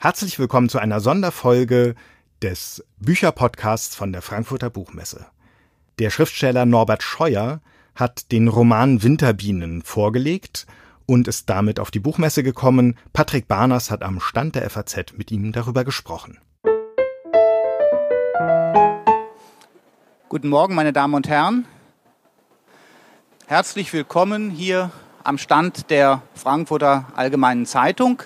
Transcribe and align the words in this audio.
Herzlich 0.00 0.38
willkommen 0.38 0.68
zu 0.68 0.78
einer 0.78 1.00
Sonderfolge 1.00 1.96
des 2.40 2.84
Bücherpodcasts 3.00 3.96
von 3.96 4.12
der 4.12 4.22
Frankfurter 4.22 4.70
Buchmesse. 4.70 5.26
Der 5.98 6.10
Schriftsteller 6.10 6.66
Norbert 6.66 7.02
Scheuer 7.02 7.60
hat 7.96 8.30
den 8.30 8.46
Roman 8.46 9.02
Winterbienen 9.02 9.82
vorgelegt 9.82 10.68
und 11.06 11.26
ist 11.26 11.50
damit 11.50 11.80
auf 11.80 11.90
die 11.90 11.98
Buchmesse 11.98 12.44
gekommen. 12.44 12.96
Patrick 13.12 13.48
Barners 13.48 13.90
hat 13.90 14.04
am 14.04 14.20
Stand 14.20 14.54
der 14.54 14.70
FAZ 14.70 15.14
mit 15.16 15.32
ihm 15.32 15.50
darüber 15.50 15.82
gesprochen. 15.82 16.38
Guten 20.28 20.48
Morgen, 20.48 20.76
meine 20.76 20.92
Damen 20.92 21.14
und 21.14 21.26
Herren. 21.26 21.66
Herzlich 23.48 23.92
willkommen 23.92 24.50
hier 24.50 24.92
am 25.24 25.38
Stand 25.38 25.90
der 25.90 26.22
Frankfurter 26.36 27.06
Allgemeinen 27.16 27.66
Zeitung. 27.66 28.22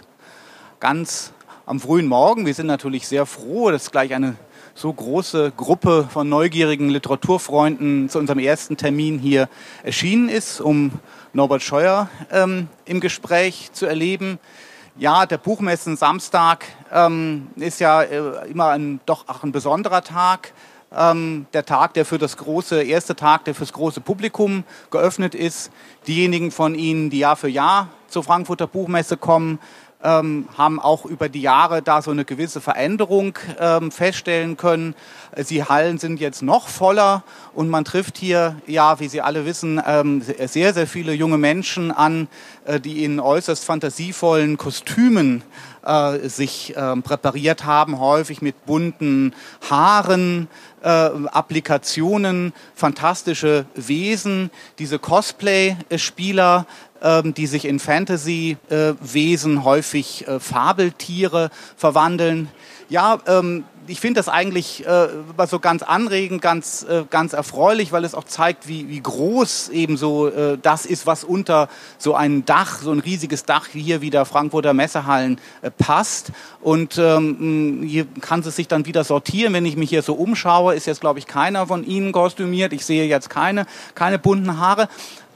Ganz 0.78 1.32
am 1.72 1.80
frühen 1.80 2.06
Morgen. 2.06 2.44
Wir 2.44 2.52
sind 2.52 2.66
natürlich 2.66 3.08
sehr 3.08 3.24
froh, 3.24 3.70
dass 3.70 3.90
gleich 3.90 4.12
eine 4.12 4.36
so 4.74 4.92
große 4.92 5.54
Gruppe 5.56 6.06
von 6.12 6.28
neugierigen 6.28 6.90
Literaturfreunden 6.90 8.10
zu 8.10 8.18
unserem 8.18 8.40
ersten 8.40 8.76
Termin 8.76 9.18
hier 9.18 9.48
erschienen 9.82 10.28
ist, 10.28 10.60
um 10.60 10.90
Norbert 11.32 11.62
Scheuer 11.62 12.10
ähm, 12.30 12.68
im 12.84 13.00
Gespräch 13.00 13.70
zu 13.72 13.86
erleben. 13.86 14.38
Ja, 14.98 15.24
der 15.24 15.38
Buchmessen 15.38 15.96
Samstag 15.96 16.66
ähm, 16.92 17.46
ist 17.56 17.80
ja 17.80 18.02
äh, 18.02 18.50
immer 18.50 18.68
ein, 18.68 19.00
doch 19.06 19.26
auch 19.28 19.42
ein 19.42 19.52
besonderer 19.52 20.02
Tag. 20.02 20.52
Ähm, 20.94 21.46
der 21.54 21.64
Tag, 21.64 21.94
der 21.94 22.04
für 22.04 22.18
das 22.18 22.36
große, 22.36 22.82
erste 22.82 23.16
Tag, 23.16 23.46
der 23.46 23.54
fürs 23.54 23.72
große 23.72 24.02
Publikum 24.02 24.64
geöffnet 24.90 25.34
ist. 25.34 25.72
Diejenigen 26.06 26.50
von 26.50 26.74
Ihnen, 26.74 27.08
die 27.08 27.20
Jahr 27.20 27.36
für 27.36 27.48
Jahr 27.48 27.88
zur 28.08 28.22
Frankfurter 28.22 28.66
Buchmesse 28.66 29.16
kommen, 29.16 29.58
ähm, 30.02 30.48
haben 30.56 30.80
auch 30.80 31.04
über 31.04 31.28
die 31.28 31.42
Jahre 31.42 31.82
da 31.82 32.02
so 32.02 32.10
eine 32.10 32.24
gewisse 32.24 32.60
Veränderung 32.60 33.38
ähm, 33.58 33.90
feststellen 33.90 34.56
können. 34.56 34.94
Die 35.48 35.64
Hallen 35.64 35.98
sind 35.98 36.20
jetzt 36.20 36.42
noch 36.42 36.68
voller 36.68 37.22
und 37.54 37.68
man 37.68 37.84
trifft 37.84 38.18
hier, 38.18 38.56
ja, 38.66 39.00
wie 39.00 39.08
Sie 39.08 39.20
alle 39.20 39.46
wissen, 39.46 39.80
ähm, 39.86 40.22
sehr, 40.22 40.74
sehr 40.74 40.86
viele 40.86 41.12
junge 41.12 41.38
Menschen 41.38 41.90
an, 41.90 42.28
äh, 42.64 42.80
die 42.80 43.04
in 43.04 43.20
äußerst 43.20 43.64
fantasievollen 43.64 44.56
Kostümen 44.58 45.42
äh, 45.84 46.28
sich 46.28 46.76
äh, 46.76 46.96
präpariert 46.96 47.64
haben, 47.64 47.98
häufig 47.98 48.42
mit 48.42 48.66
bunten 48.66 49.34
Haaren, 49.68 50.48
äh, 50.82 50.88
Applikationen, 50.88 52.52
fantastische 52.74 53.66
Wesen. 53.74 54.50
Diese 54.78 54.98
Cosplay-Spieler 54.98 56.66
die 57.02 57.46
sich 57.46 57.64
in 57.64 57.78
Fantasy-Wesen, 57.78 59.64
häufig 59.64 60.26
äh, 60.28 60.38
Fabeltiere 60.40 61.50
verwandeln. 61.76 62.48
Ja, 62.88 63.18
ähm, 63.26 63.64
ich 63.86 64.00
finde 64.00 64.20
das 64.20 64.28
eigentlich 64.28 64.86
äh, 64.86 65.08
so 65.48 65.58
ganz 65.58 65.82
anregend, 65.82 66.40
ganz, 66.40 66.84
äh, 66.88 67.04
ganz 67.10 67.32
erfreulich, 67.32 67.92
weil 67.92 68.04
es 68.04 68.14
auch 68.14 68.24
zeigt, 68.24 68.68
wie, 68.68 68.88
wie 68.88 69.00
groß 69.00 69.70
eben 69.70 69.96
so 69.96 70.28
äh, 70.28 70.58
das 70.60 70.86
ist, 70.86 71.06
was 71.06 71.24
unter 71.24 71.68
so 71.98 72.14
ein 72.14 72.44
Dach, 72.44 72.80
so 72.82 72.92
ein 72.92 73.00
riesiges 73.00 73.44
Dach 73.44 73.68
wie 73.72 73.82
hier 73.82 74.00
wieder 74.00 74.24
Frankfurter 74.24 74.72
Messehallen 74.72 75.40
äh, 75.62 75.70
passt. 75.70 76.32
Und 76.60 76.98
ähm, 76.98 77.82
hier 77.84 78.06
kann 78.20 78.40
es 78.40 78.54
sich 78.54 78.68
dann 78.68 78.86
wieder 78.86 79.04
sortieren. 79.04 79.52
Wenn 79.52 79.66
ich 79.66 79.76
mich 79.76 79.90
hier 79.90 80.02
so 80.02 80.14
umschaue, 80.14 80.74
ist 80.74 80.86
jetzt, 80.86 81.00
glaube 81.00 81.18
ich, 81.18 81.26
keiner 81.26 81.66
von 81.66 81.84
Ihnen 81.84 82.12
kostümiert. 82.12 82.72
Ich 82.72 82.86
sehe 82.86 83.06
jetzt 83.06 83.30
keine, 83.30 83.66
keine 83.94 84.18
bunten 84.18 84.58
Haare. 84.58 84.88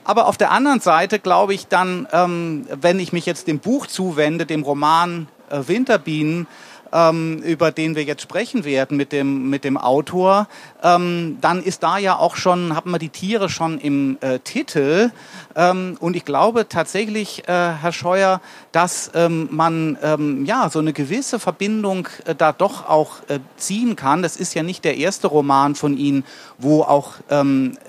Aber 0.06 0.28
auf 0.28 0.36
der 0.36 0.52
anderen 0.52 0.78
Seite 0.78 1.18
glaube 1.18 1.52
ich 1.52 1.66
dann, 1.66 2.06
ähm, 2.12 2.64
wenn 2.80 3.00
ich 3.00 3.12
mich 3.12 3.26
jetzt 3.26 3.48
dem 3.48 3.58
Buch 3.58 3.88
zuwende, 3.88 4.46
dem 4.46 4.62
Roman 4.62 5.26
äh, 5.50 5.58
Winterbienen, 5.66 6.46
ähm, 6.92 7.38
über 7.38 7.72
den 7.72 7.96
wir 7.96 8.04
jetzt 8.04 8.22
sprechen 8.22 8.64
werden 8.64 8.96
mit 8.96 9.10
dem, 9.10 9.50
mit 9.50 9.64
dem 9.64 9.76
Autor, 9.76 10.46
ähm, 10.80 11.38
dann 11.40 11.60
ist 11.60 11.82
da 11.82 11.98
ja 11.98 12.16
auch 12.16 12.36
schon, 12.36 12.76
haben 12.76 12.92
wir 12.92 13.00
die 13.00 13.08
Tiere 13.08 13.48
schon 13.48 13.80
im 13.80 14.16
äh, 14.20 14.38
Titel. 14.38 15.10
Ähm, 15.56 15.96
und 15.98 16.14
ich 16.14 16.24
glaube 16.24 16.68
tatsächlich, 16.68 17.48
äh, 17.48 17.72
Herr 17.72 17.92
Scheuer, 17.92 18.40
dass 18.70 19.10
ähm, 19.14 19.48
man 19.50 19.98
ähm, 20.04 20.44
ja 20.44 20.70
so 20.70 20.78
eine 20.78 20.92
gewisse 20.92 21.40
Verbindung 21.40 22.06
äh, 22.26 22.36
da 22.36 22.52
doch 22.52 22.88
auch 22.88 23.16
äh, 23.26 23.40
ziehen 23.56 23.96
kann. 23.96 24.22
Das 24.22 24.36
ist 24.36 24.54
ja 24.54 24.62
nicht 24.62 24.84
der 24.84 24.96
erste 24.96 25.26
Roman 25.26 25.74
von 25.74 25.96
Ihnen, 25.96 26.24
wo 26.58 26.82
auch 26.82 27.14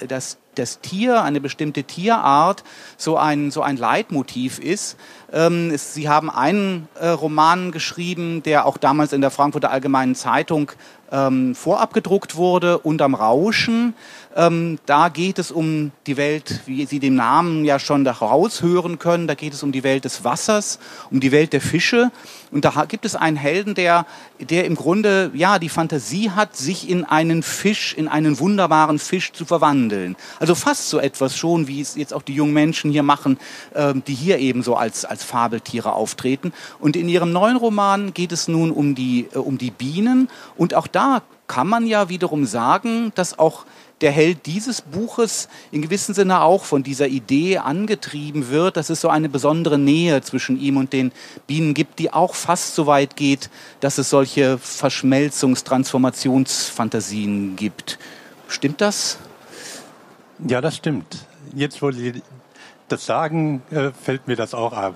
das 0.08 0.38
das 0.57 0.79
Tier, 0.79 1.22
eine 1.22 1.41
bestimmte 1.41 1.84
Tierart, 1.84 2.63
so 2.97 3.18
ein, 3.18 3.51
so 3.51 3.62
ein 3.62 3.78
Leitmotiv 3.78 4.59
ist. 4.59 4.97
Ähm, 5.31 5.72
es, 5.73 5.94
Sie 5.94 6.09
haben 6.09 6.29
einen 6.29 6.88
äh, 7.00 7.07
Roman 7.07 7.72
geschrieben, 7.72 8.44
der 8.44 8.66
auch 8.66 8.78
damals 8.78 9.13
in 9.13 9.22
der 9.22 9.31
Frankfurter 9.31 9.72
Allgemeinen 9.72 10.16
Zeitung 10.16 10.72
ähm, 11.12 11.56
vorab 11.56 11.94
gedruckt 11.94 12.35
wurde, 12.35 12.78
Unterm 12.79 13.16
Rauschen. 13.16 13.94
Ähm, 14.38 14.78
da 14.86 15.09
geht 15.09 15.40
es 15.40 15.52
um 15.52 15.92
die 16.06 16.16
Welt, 16.16 16.62
wie 16.68 16.86
Sie 16.86 17.00
dem 17.00 17.16
Namen 17.16 17.66
ja 17.66 17.80
schon 17.80 18.06
daraus 18.06 18.62
hören 18.62 19.00
können, 19.00 19.25
da 19.25 19.34
geht 19.34 19.52
es 19.52 19.64
um 19.64 19.72
die 19.72 19.84
Welt 19.84 20.06
des 20.06 20.24
Wassers, 20.24 20.78
um 21.09 21.20
die 21.20 21.31
Welt 21.31 21.53
der 21.53 21.62
Fische. 21.62 22.12
Und 22.52 22.64
da 22.64 22.86
gibt 22.88 23.03
es 23.03 23.16
einen 23.16 23.36
Helden, 23.36 23.74
der, 23.74 24.06
der 24.40 24.66
im 24.66 24.76
Grunde 24.76 25.31
ja 25.34 25.58
die 25.58 25.70
Fantasie 25.70 26.30
hat, 26.30 26.56
sich 26.56 26.88
in 26.88 27.03
einen 27.03 27.42
Fisch, 27.42 27.96
in 27.96 28.08
einen 28.08 28.38
wunderbaren 28.38 29.00
Fisch 29.00 29.34
zu 29.34 29.44
verwandeln. 29.44 30.16
Also 30.40 30.53
fast 30.53 30.90
so 30.90 31.00
etwas 31.00 31.36
schon, 31.36 31.68
wie 31.68 31.81
es 31.81 31.96
jetzt 31.96 32.14
auch 32.14 32.22
die 32.22 32.36
jungen 32.36 32.53
Menschen 32.53 32.92
hier 32.92 33.03
machen, 33.03 33.40
ähm, 33.74 34.03
die 34.06 34.14
hier 34.14 34.38
eben 34.38 34.62
so 34.62 34.76
als, 34.76 35.03
als 35.03 35.24
Fabeltiere 35.24 35.94
auftreten. 35.94 36.53
Und 36.80 36.96
in 36.96 37.09
ihrem 37.09 37.31
neuen 37.31 37.58
Roman 37.58 38.14
geht 38.14 38.31
es 38.31 38.47
nun 38.47 38.70
um 38.70 38.94
die, 38.94 39.30
äh, 39.34 39.40
um 39.40 39.58
die 39.58 39.72
Bienen. 39.72 40.30
Und 40.56 40.76
auch 40.76 40.86
da 40.86 41.24
kann 41.47 41.68
man 41.68 41.88
ja 41.88 42.09
wiederum 42.09 42.46
sagen, 42.46 43.12
dass 43.16 43.40
auch 43.40 43.66
der 44.02 44.12
Held 44.12 44.46
dieses 44.46 44.81
Buches 44.81 45.50
in 45.72 45.81
gewissem 45.81 46.13
Sinne 46.13 46.41
auch 46.41 46.63
von 46.63 46.84
dieser 46.84 47.08
Idee 47.08 47.58
angetrieben 47.58 48.50
wird, 48.50 48.78
dass 48.78 48.90
es 48.90 49.02
so 49.02 49.09
eine 49.09 49.30
besondere 49.30 49.78
Nähe 49.78 50.22
zwischen 50.22 50.59
ihm 50.59 50.78
und 50.78 50.94
den 50.94 51.12
Bienen 51.47 51.74
gibt, 51.74 52.00
die 52.00 52.13
auch 52.13 52.35
fast 52.35 52.75
so 52.75 52.85
weit 52.85 53.16
geht, 53.16 53.50
dass 53.80 53.97
es 53.97 54.09
solche 54.09 54.58
Verschmelzungs-, 54.58 55.63
Transformationsfantasien 55.63 57.56
gibt. 57.56 57.97
Stimmt 58.47 58.81
das? 58.81 59.18
Ja, 60.47 60.62
das 60.62 60.75
stimmt. 60.75 61.25
Jetzt, 61.56 61.81
wo 61.81 61.91
Sie 61.91 62.22
das 62.88 63.06
sagen, 63.06 63.64
äh, 63.72 63.91
fällt 63.91 64.28
mir 64.28 64.35
das 64.35 64.53
auch 64.53 64.74
ab. 64.74 64.96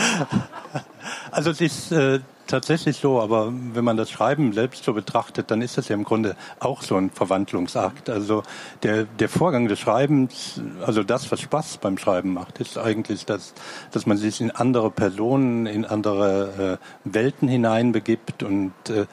also 1.30 1.50
es 1.50 1.60
ist 1.60 1.92
äh, 1.92 2.20
tatsächlich 2.50 2.96
so, 2.96 3.20
aber 3.20 3.52
wenn 3.72 3.84
man 3.84 3.96
das 3.96 4.10
Schreiben 4.10 4.52
selbst 4.52 4.84
so 4.84 4.92
betrachtet, 4.92 5.50
dann 5.50 5.62
ist 5.62 5.78
das 5.78 5.88
ja 5.88 5.94
im 5.94 6.04
Grunde 6.04 6.36
auch 6.58 6.82
so 6.82 6.96
ein 6.96 7.10
Verwandlungsakt. 7.10 8.10
Also 8.10 8.42
der, 8.82 9.04
der 9.04 9.28
Vorgang 9.28 9.68
des 9.68 9.78
Schreibens, 9.78 10.60
also 10.84 11.02
das, 11.02 11.30
was 11.32 11.40
Spaß 11.40 11.78
beim 11.78 11.98
Schreiben 11.98 12.32
macht, 12.34 12.60
ist 12.60 12.76
eigentlich, 12.78 13.26
das, 13.26 13.54
dass 13.92 14.06
man 14.06 14.16
sich 14.16 14.40
in 14.40 14.50
andere 14.50 14.90
Personen, 14.90 15.66
in 15.66 15.84
andere 15.84 16.78
äh, 17.04 17.10
Welten 17.12 17.48
hineinbegibt 17.48 18.42
und 18.42 18.72
äh, 18.88 19.06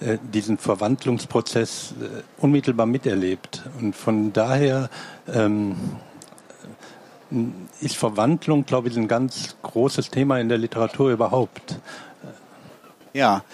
äh 0.00 0.18
diesen 0.32 0.58
Verwandlungsprozess 0.58 1.94
äh, 2.00 2.22
unmittelbar 2.40 2.86
miterlebt. 2.86 3.62
Und 3.80 3.94
von 3.94 4.32
daher 4.32 4.88
ähm, 5.32 5.76
ist 7.80 7.96
Verwandlung, 7.96 8.64
glaube 8.64 8.88
ich, 8.88 8.96
ein 8.96 9.08
ganz 9.08 9.56
großes 9.62 10.10
Thema 10.10 10.38
in 10.38 10.48
der 10.48 10.58
Literatur 10.58 11.10
überhaupt. 11.10 11.80
Ja. 13.14 13.44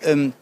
Ähm, 0.00 0.32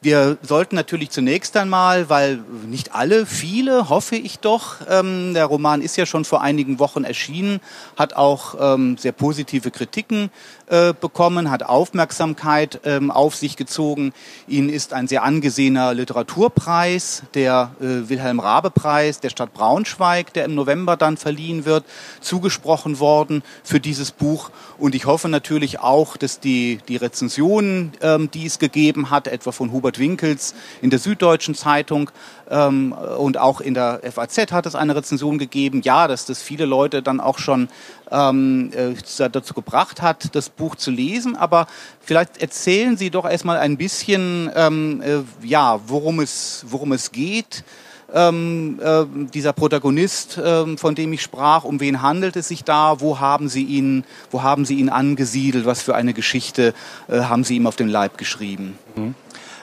wir 0.00 0.38
sollten 0.40 0.74
natürlich 0.74 1.10
zunächst 1.10 1.54
einmal, 1.58 2.08
weil 2.08 2.42
nicht 2.66 2.94
alle, 2.94 3.26
viele, 3.26 3.90
hoffe 3.90 4.16
ich 4.16 4.38
doch, 4.38 4.76
ähm, 4.88 5.34
der 5.34 5.44
Roman 5.44 5.82
ist 5.82 5.98
ja 5.98 6.06
schon 6.06 6.24
vor 6.24 6.40
einigen 6.40 6.78
Wochen 6.78 7.04
erschienen, 7.04 7.60
hat 7.98 8.14
auch 8.14 8.54
ähm, 8.58 8.96
sehr 8.96 9.12
positive 9.12 9.70
Kritiken 9.70 10.30
äh, 10.70 10.94
bekommen, 10.98 11.50
hat 11.50 11.64
Aufmerksamkeit 11.64 12.80
ähm, 12.84 13.10
auf 13.10 13.34
sich 13.34 13.56
gezogen. 13.56 14.12
Ihnen 14.46 14.68
ist 14.68 14.92
ein 14.92 15.08
sehr 15.08 15.24
angesehener 15.24 15.94
Literaturpreis, 15.94 17.24
der 17.34 17.72
äh, 17.80 18.08
Wilhelm 18.08 18.38
Rabe 18.38 18.70
Preis 18.70 19.18
der 19.18 19.30
Stadt 19.30 19.52
Braunschweig, 19.52 20.32
der 20.32 20.44
im 20.44 20.54
November 20.54 20.96
dann 20.96 21.16
verliehen 21.16 21.64
wird, 21.64 21.84
zugesprochen 22.20 23.00
worden 23.00 23.42
für 23.64 23.80
dieses 23.80 24.12
Buch. 24.12 24.50
Und 24.78 24.94
ich 24.94 25.06
hoffe 25.06 25.28
natürlich 25.28 25.80
auch, 25.80 26.16
dass 26.16 26.38
die, 26.38 26.78
die 26.86 26.96
Rezensionen, 26.96 27.92
ähm, 28.00 28.30
die 28.30 28.46
es 28.46 28.60
gegeben 28.60 29.10
hat, 29.10 29.26
etwa 29.26 29.50
von 29.50 29.72
Hubert 29.72 29.98
Winkels 29.98 30.54
in 30.80 30.90
der 30.90 31.00
Süddeutschen 31.00 31.56
Zeitung, 31.56 32.10
ähm, 32.50 32.92
und 32.92 33.38
auch 33.38 33.60
in 33.60 33.74
der 33.74 34.00
FAZ 34.12 34.52
hat 34.52 34.66
es 34.66 34.74
eine 34.74 34.96
Rezension 34.96 35.38
gegeben, 35.38 35.82
ja, 35.82 36.08
dass 36.08 36.26
das 36.26 36.42
viele 36.42 36.66
Leute 36.66 37.00
dann 37.02 37.20
auch 37.20 37.38
schon 37.38 37.68
ähm, 38.10 38.70
äh, 38.74 39.28
dazu 39.30 39.54
gebracht 39.54 40.02
hat, 40.02 40.34
das 40.34 40.48
Buch 40.48 40.76
zu 40.76 40.90
lesen. 40.90 41.36
Aber 41.36 41.66
vielleicht 42.00 42.38
erzählen 42.42 42.96
Sie 42.96 43.10
doch 43.10 43.28
erstmal 43.28 43.58
ein 43.58 43.76
bisschen, 43.76 44.50
ähm, 44.54 45.02
äh, 45.02 45.46
ja, 45.46 45.80
worum 45.86 46.20
es, 46.20 46.64
worum 46.68 46.92
es 46.92 47.12
geht. 47.12 47.64
ähm, 48.12 48.78
äh, 48.82 49.04
dieser 49.32 49.52
Protagonist, 49.52 50.40
ähm, 50.42 50.78
von 50.78 50.94
dem 50.94 51.12
ich 51.12 51.22
sprach, 51.22 51.64
um 51.64 51.80
wen 51.80 52.02
handelt 52.02 52.36
es 52.36 52.48
sich 52.48 52.64
da? 52.64 53.00
Wo 53.00 53.20
haben 53.20 53.48
Sie 53.48 53.64
ihn, 53.64 54.04
wo 54.30 54.42
haben 54.42 54.64
Sie 54.64 54.76
ihn 54.76 54.88
angesiedelt? 54.88 55.66
Was 55.66 55.82
für 55.82 55.94
eine 55.94 56.14
Geschichte 56.14 56.74
äh, 57.08 57.20
haben 57.20 57.44
Sie 57.44 57.56
ihm 57.56 57.66
auf 57.66 57.76
den 57.76 57.88
Leib 57.88 58.18
geschrieben? 58.18 58.78
Mhm. 58.96 59.14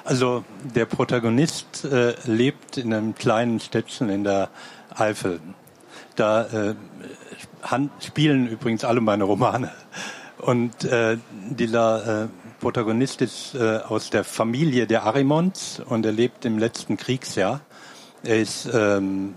Also 0.04 0.46
der 0.64 0.86
Protagonist 0.86 1.84
äh, 1.84 2.16
lebt 2.26 2.78
in 2.78 2.94
einem 2.94 3.16
kleinen 3.16 3.60
Städtchen 3.60 4.10
in 4.10 4.24
der 4.24 4.50
Eifel. 4.96 5.42
Da 6.16 6.44
äh, 6.46 6.76
spielen 8.00 8.48
übrigens 8.48 8.84
alle 8.84 9.02
meine 9.02 9.24
Romane. 9.24 9.72
Und 10.40 10.84
äh, 10.86 11.18
dieser 11.50 12.24
äh, 12.24 12.28
Protagonist 12.60 13.22
ist 13.22 13.56
äh, 13.56 13.78
aus 13.78 14.10
der 14.10 14.24
Familie 14.24 14.88
der 14.88 15.04
Arimonts 15.04 15.80
und 15.80 16.06
er 16.06 16.12
lebt 16.12 16.46
im 16.46 16.58
letzten 16.58 16.98
Kriegsjahr. 16.98 17.62
Er 18.24 18.40
ist 18.40 18.70
ähm, 18.72 19.36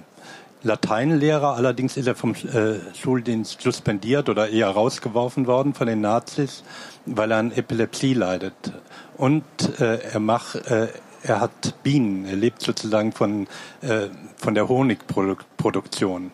Lateinlehrer, 0.63 1.55
allerdings 1.55 1.97
ist 1.97 2.07
er 2.07 2.15
vom 2.15 2.35
äh, 2.35 2.95
Schuldienst 2.95 3.63
suspendiert 3.63 4.29
oder 4.29 4.51
eher 4.51 4.69
rausgeworfen 4.69 5.47
worden 5.47 5.73
von 5.75 5.87
den 5.87 6.03
Nazis, 6.03 6.65
weil 7.07 7.31
er 7.31 7.39
an 7.39 7.53
Epilepsie 7.53 8.15
leidet. 8.15 8.73
Und 9.17 9.45
äh, 9.81 10.01
er 10.13 10.21
macht, 10.21 10.57
äh, 10.71 10.89
er 11.23 11.41
hat 11.41 11.83
Bienen, 11.83 12.27
er 12.27 12.37
lebt 12.37 12.61
sozusagen 12.61 13.13
von, 13.13 13.47
äh, 13.81 14.09
von 14.37 14.55
der 14.55 14.69
Honigproduktion. 14.69 16.31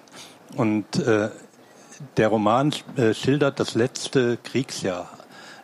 Und 0.57 0.97
äh, 0.99 1.31
der 2.17 2.29
Roman 2.29 2.73
äh, 2.97 3.15
schildert 3.15 3.61
das 3.61 3.75
letzte 3.75 4.39
Kriegsjahr. 4.43 5.11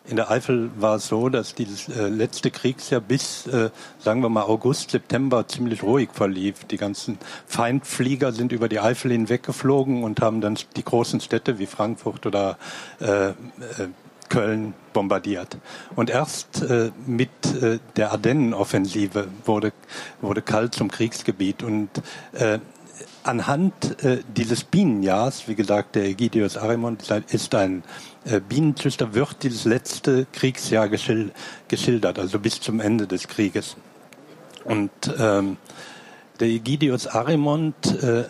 In 0.04 0.16
der 0.16 0.30
Eifel 0.30 0.70
war 0.76 0.96
es 0.96 1.06
so, 1.06 1.28
dass 1.28 1.54
dieses 1.54 1.88
äh, 1.88 2.08
letzte 2.08 2.50
Kriegsjahr 2.50 3.00
bis, 3.00 3.46
äh, 3.46 3.70
sagen 3.98 4.20
wir 4.20 4.28
mal, 4.28 4.42
August, 4.42 4.90
September 4.90 5.46
ziemlich 5.46 5.82
ruhig 5.82 6.10
verlief. 6.12 6.64
Die 6.64 6.76
ganzen 6.76 7.18
Feindflieger 7.46 8.32
sind 8.32 8.50
über 8.50 8.68
die 8.68 8.80
Eifel 8.80 9.12
hinweggeflogen 9.12 10.02
und 10.02 10.20
haben 10.20 10.40
dann 10.40 10.58
die 10.76 10.84
großen 10.84 11.20
Städte 11.20 11.58
wie 11.58 11.66
Frankfurt 11.66 12.26
oder 12.26 12.58
Köln 14.32 14.72
bombardiert. 14.94 15.58
Und 15.94 16.08
erst 16.08 16.62
äh, 16.62 16.90
mit 17.06 17.28
äh, 17.60 17.80
der 17.96 18.12
Ardennenoffensive 18.12 19.28
wurde, 19.44 19.74
wurde 20.22 20.40
Kalt 20.40 20.74
zum 20.74 20.90
Kriegsgebiet. 20.90 21.62
Und 21.62 21.90
anhand 23.24 24.02
äh, 24.04 24.20
dieses 24.36 24.64
Bienenjahrs, 24.64 25.48
wie 25.48 25.54
gesagt, 25.54 25.94
der 25.94 26.04
Egidius 26.04 26.56
Arimont 26.56 27.08
ist 27.30 27.54
ein 27.54 27.82
äh, 28.24 28.40
Bienenzüchter, 28.40 29.14
wird 29.14 29.42
dieses 29.42 29.64
letzte 29.64 30.26
Kriegsjahr 30.32 30.88
geschil 30.88 31.32
geschildert, 31.68 32.18
also 32.18 32.38
bis 32.38 32.60
zum 32.60 32.80
Ende 32.80 33.06
des 33.06 33.28
Krieges. 33.28 33.76
Und 34.64 34.90
ähm, 35.18 35.56
der 36.40 36.48
Egidius 36.48 37.06
Arimont 37.06 38.02
äh, 38.02 38.24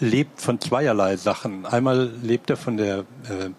lebt 0.00 0.40
von 0.40 0.60
zweierlei 0.60 1.16
Sachen. 1.16 1.66
Einmal 1.66 2.10
lebt 2.22 2.50
er 2.50 2.56
von 2.56 2.76
der 2.76 2.98
äh, 2.98 3.50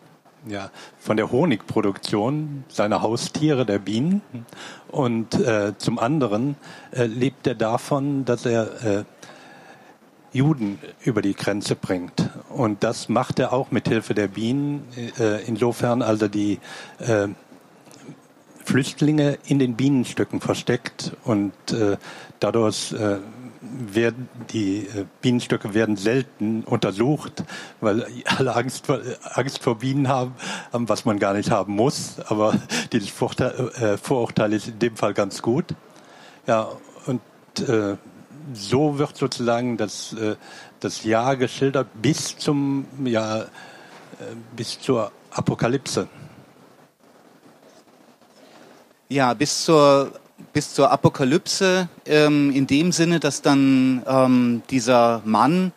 ja, 0.45 0.71
von 0.99 1.15
der 1.15 1.31
Honigproduktion 1.31 2.65
seiner 2.67 3.01
Haustiere, 3.01 3.65
der 3.65 3.79
Bienen. 3.79 4.21
Und 4.89 5.35
äh, 5.35 5.73
zum 5.77 5.99
anderen 5.99 6.55
äh, 6.91 7.05
lebt 7.05 7.47
er 7.47 7.55
davon, 7.55 8.25
dass 8.25 8.45
er 8.45 8.83
äh, 8.83 9.03
Juden 10.33 10.79
über 11.03 11.21
die 11.21 11.35
Grenze 11.35 11.75
bringt. 11.75 12.29
Und 12.49 12.83
das 12.83 13.07
macht 13.07 13.39
er 13.39 13.53
auch 13.53 13.71
mit 13.71 13.87
Hilfe 13.87 14.13
der 14.13 14.27
Bienen. 14.27 14.87
Äh, 15.19 15.43
insofern 15.45 16.01
also 16.01 16.27
die 16.27 16.59
äh, 16.99 17.27
Flüchtlinge 18.65 19.37
in 19.45 19.59
den 19.59 19.75
Bienenstücken 19.75 20.41
versteckt 20.41 21.11
und 21.25 21.53
äh, 21.71 21.97
dadurch 22.39 22.93
werden 23.61 24.29
die 24.51 24.87
Bienenstöcke 25.21 25.73
werden 25.73 25.95
selten 25.95 26.63
untersucht, 26.63 27.43
weil 27.79 28.05
alle 28.25 28.55
Angst 28.55 28.87
vor, 28.87 28.99
Angst 29.33 29.63
vor 29.63 29.79
Bienen 29.79 30.07
haben, 30.07 30.33
was 30.71 31.05
man 31.05 31.19
gar 31.19 31.33
nicht 31.33 31.51
haben 31.51 31.73
muss. 31.73 32.19
Aber 32.27 32.55
dieses 32.91 33.09
Vorurteil, 33.09 33.97
Vorurteil 34.01 34.53
ist 34.53 34.67
in 34.67 34.79
dem 34.79 34.95
Fall 34.97 35.13
ganz 35.13 35.41
gut. 35.41 35.65
Ja, 36.45 36.69
und 37.05 37.21
äh, 37.67 37.95
so 38.53 38.97
wird 38.97 39.15
sozusagen 39.15 39.77
das, 39.77 40.13
äh, 40.13 40.35
das 40.79 41.03
Jahr 41.03 41.37
geschildert 41.37 41.87
bis 42.01 42.37
zum 42.37 42.85
ja, 43.05 43.41
äh, 43.41 43.45
bis 44.55 44.79
zur 44.79 45.11
Apokalypse. 45.31 46.07
Ja, 49.09 49.33
bis 49.33 49.65
zur 49.65 50.11
bis 50.51 50.73
zur 50.73 50.91
Apokalypse 50.91 51.87
ähm, 52.05 52.51
in 52.51 52.67
dem 52.67 52.91
Sinne, 52.91 53.19
dass 53.19 53.41
dann 53.41 54.03
ähm, 54.05 54.61
dieser 54.69 55.21
Mann, 55.25 55.71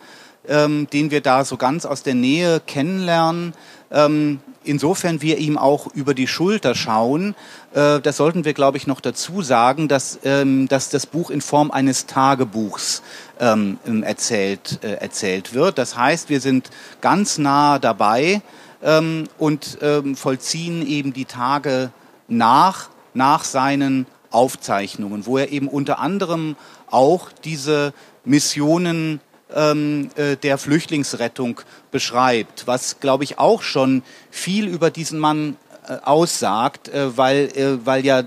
ähm, 0.49 0.89
den 0.93 1.11
wir 1.11 1.21
da 1.21 1.45
so 1.45 1.57
ganz 1.57 1.87
aus 1.87 2.03
der 2.03 2.15
Nähe 2.15 2.61
kennenlernen, 2.61 3.55
ähm, 3.91 4.41
insofern 4.67 5.23
wir 5.23 5.39
ihm 5.39 5.59
auch 5.59 5.87
über 5.95 6.15
die 6.15 6.27
Schulter 6.27 6.75
schauen, 6.75 7.35
äh, 7.75 8.01
das 8.01 8.17
sollten 8.17 8.45
wir, 8.45 8.55
glaube 8.55 8.77
ich, 8.77 8.87
noch 8.87 9.01
dazu 9.01 9.43
sagen, 9.43 9.89
dass, 9.89 10.19
ähm, 10.25 10.69
dass 10.69 10.91
das 10.91 11.07
Buch 11.07 11.31
in 11.31 11.41
Form 11.41 11.71
eines 11.71 12.07
Tagebuchs 12.07 13.03
ähm, 13.41 13.79
erzählt, 14.03 14.81
äh, 14.83 14.95
erzählt 14.95 15.55
wird. 15.55 15.79
Das 15.79 15.97
heißt, 15.97 16.29
wir 16.29 16.41
sind 16.41 16.71
ganz 17.01 17.39
nah 17.39 17.79
dabei 17.79 18.43
ähm, 18.83 19.29
und 19.39 19.79
ähm, 19.83 20.17
vollziehen 20.17 20.87
eben 20.87 21.13
die 21.13 21.25
Tage 21.25 21.91
nach, 22.29 22.89
nach 23.15 23.45
seinen 23.45 24.07
Aufzeichnungen, 24.31 25.27
wo 25.27 25.39
er 25.39 25.51
eben 25.51 25.69
unter 25.69 25.99
anderem 25.99 26.57
auch 26.91 27.31
diese 27.45 27.93
Missionen 28.25 29.21
ähm, 29.55 30.11
äh, 30.17 30.37
der 30.37 30.59
Flüchtlingsrettung 30.59 31.61
beschreibt, 31.91 32.67
was, 32.67 33.01
glaube 33.01 33.25
ich, 33.25 33.39
auch 33.39 33.63
schon 33.63 34.03
viel 34.31 34.67
über 34.67 34.91
diesen 34.91 35.19
Mann 35.19 35.57
äh, 35.89 35.99
aussagt, 36.05 36.89
äh, 36.89 37.17
weil, 37.17 37.49
äh, 37.55 37.87
weil 37.87 38.05
ja 38.05 38.25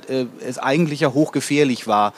es 0.48 0.58
eigentlich 0.58 1.02
ja 1.02 1.14
hochgefährlich 1.14 1.88
war, 1.88 2.14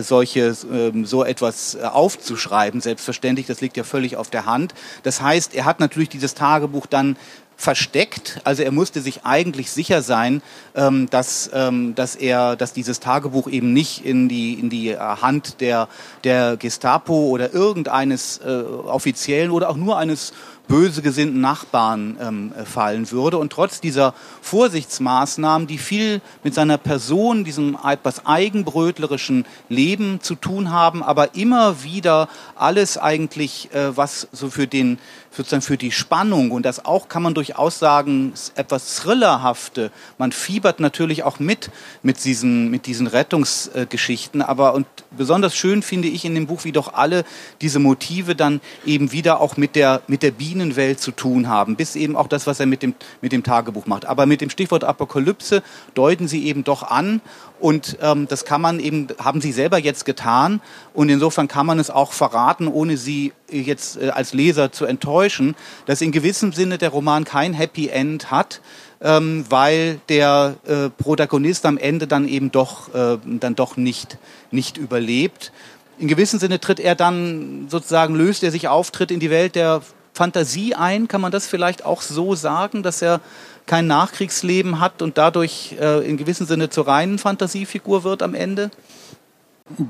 solche, 0.00 0.56
ähm, 0.72 1.06
so 1.06 1.22
etwas 1.22 1.76
aufzuschreiben. 1.76 2.80
Selbstverständlich, 2.80 3.46
das 3.46 3.60
liegt 3.60 3.76
ja 3.76 3.84
völlig 3.84 4.16
auf 4.16 4.28
der 4.28 4.44
Hand. 4.44 4.74
Das 5.04 5.20
heißt, 5.20 5.54
er 5.54 5.66
hat 5.66 5.78
natürlich 5.78 6.08
dieses 6.08 6.34
Tagebuch 6.34 6.86
dann 6.86 7.16
versteckt. 7.58 8.40
Also 8.44 8.62
er 8.62 8.70
musste 8.70 9.02
sich 9.02 9.24
eigentlich 9.24 9.70
sicher 9.72 10.00
sein, 10.00 10.42
ähm, 10.76 11.10
dass, 11.10 11.50
ähm, 11.52 11.94
dass 11.96 12.14
er, 12.14 12.54
dass 12.54 12.72
dieses 12.72 13.00
Tagebuch 13.00 13.48
eben 13.48 13.72
nicht 13.72 14.04
in 14.04 14.28
die, 14.28 14.54
in 14.54 14.70
die 14.70 14.96
Hand 14.96 15.60
der, 15.60 15.88
der 16.22 16.56
Gestapo 16.56 17.28
oder 17.28 17.52
irgendeines 17.52 18.38
äh, 18.38 18.62
Offiziellen 18.86 19.50
oder 19.50 19.68
auch 19.68 19.76
nur 19.76 19.98
eines 19.98 20.32
böse 20.68 21.02
gesinnten 21.02 21.40
Nachbarn 21.40 22.16
ähm, 22.20 22.52
fallen 22.64 23.10
würde. 23.10 23.38
Und 23.38 23.50
trotz 23.50 23.80
dieser 23.80 24.14
Vorsichtsmaßnahmen, 24.42 25.66
die 25.66 25.78
viel 25.78 26.20
mit 26.44 26.54
seiner 26.54 26.78
Person, 26.78 27.42
diesem 27.42 27.76
etwas 27.82 28.24
eigenbrötlerischen 28.26 29.46
Leben 29.68 30.20
zu 30.20 30.34
tun 30.34 30.70
haben, 30.70 31.02
aber 31.02 31.34
immer 31.34 31.82
wieder 31.82 32.28
alles 32.54 32.98
eigentlich, 32.98 33.70
äh, 33.72 33.96
was 33.96 34.28
so 34.30 34.50
für 34.50 34.66
den 34.66 34.98
sozusagen 35.38 35.62
für 35.62 35.78
die 35.78 35.92
Spannung 35.92 36.50
und 36.50 36.66
das 36.66 36.84
auch 36.84 37.08
kann 37.08 37.22
man 37.22 37.32
durchaus 37.32 37.78
sagen 37.78 38.32
etwas 38.56 38.96
thrillerhafte. 38.96 39.90
Man 40.18 40.32
fiebert 40.32 40.80
natürlich 40.80 41.22
auch 41.22 41.38
mit 41.38 41.70
mit 42.02 42.22
diesen 42.24 42.70
mit 42.70 42.86
diesen 42.86 43.06
Rettungsgeschichten, 43.06 44.42
aber 44.42 44.74
und 44.74 44.86
besonders 45.16 45.54
schön 45.56 45.82
finde 45.82 46.08
ich 46.08 46.24
in 46.24 46.34
dem 46.34 46.46
Buch, 46.46 46.64
wie 46.64 46.72
doch 46.72 46.92
alle 46.92 47.24
diese 47.60 47.78
Motive 47.78 48.34
dann 48.34 48.60
eben 48.84 49.12
wieder 49.12 49.40
auch 49.40 49.56
mit 49.56 49.76
der 49.76 50.02
mit 50.08 50.22
der 50.22 50.32
Bienenwelt 50.32 51.00
zu 51.00 51.12
tun 51.12 51.48
haben, 51.48 51.76
bis 51.76 51.96
eben 51.96 52.16
auch 52.16 52.26
das, 52.26 52.46
was 52.46 52.60
er 52.60 52.66
mit 52.66 52.82
dem 52.82 52.94
mit 53.22 53.32
dem 53.32 53.44
Tagebuch 53.44 53.86
macht. 53.86 54.06
Aber 54.06 54.26
mit 54.26 54.40
dem 54.40 54.50
Stichwort 54.50 54.82
Apokalypse 54.82 55.62
deuten 55.94 56.26
sie 56.26 56.44
eben 56.46 56.64
doch 56.64 56.82
an 56.82 57.20
und 57.60 57.98
ähm, 58.00 58.26
das 58.28 58.44
kann 58.44 58.60
man 58.60 58.78
eben, 58.80 59.08
haben 59.18 59.40
sie 59.40 59.52
selber 59.52 59.78
jetzt 59.78 60.04
getan. 60.04 60.60
Und 60.94 61.08
insofern 61.08 61.48
kann 61.48 61.66
man 61.66 61.78
es 61.78 61.90
auch 61.90 62.12
verraten, 62.12 62.68
ohne 62.68 62.96
sie 62.96 63.32
jetzt 63.50 64.00
äh, 64.00 64.10
als 64.10 64.32
Leser 64.32 64.72
zu 64.72 64.84
enttäuschen, 64.84 65.56
dass 65.86 66.00
in 66.00 66.12
gewissem 66.12 66.52
Sinne 66.52 66.78
der 66.78 66.90
Roman 66.90 67.24
kein 67.24 67.54
Happy 67.54 67.88
End 67.88 68.30
hat, 68.30 68.60
ähm, 69.00 69.44
weil 69.48 70.00
der 70.08 70.56
äh, 70.66 70.90
Protagonist 70.90 71.66
am 71.66 71.78
Ende 71.78 72.06
dann 72.06 72.28
eben 72.28 72.50
doch, 72.50 72.94
äh, 72.94 73.18
dann 73.24 73.54
doch 73.54 73.76
nicht, 73.76 74.18
nicht 74.50 74.76
überlebt. 74.76 75.52
In 75.98 76.08
gewissem 76.08 76.38
Sinne 76.38 76.60
tritt 76.60 76.78
er 76.78 76.94
dann 76.94 77.66
sozusagen, 77.68 78.14
löst 78.14 78.44
er 78.44 78.52
sich 78.52 78.68
auf, 78.68 78.90
tritt 78.92 79.10
in 79.10 79.20
die 79.20 79.30
Welt 79.30 79.56
der 79.56 79.82
Fantasie 80.14 80.74
ein. 80.74 81.08
Kann 81.08 81.20
man 81.20 81.32
das 81.32 81.46
vielleicht 81.46 81.84
auch 81.84 82.02
so 82.02 82.34
sagen, 82.34 82.82
dass 82.82 83.02
er 83.02 83.20
kein 83.68 83.86
Nachkriegsleben 83.86 84.80
hat 84.80 85.02
und 85.02 85.16
dadurch 85.16 85.76
äh, 85.78 86.08
in 86.08 86.16
gewissem 86.16 86.46
Sinne 86.46 86.70
zur 86.70 86.88
reinen 86.88 87.18
Fantasiefigur 87.18 88.02
wird 88.02 88.22
am 88.22 88.34
Ende? 88.34 88.70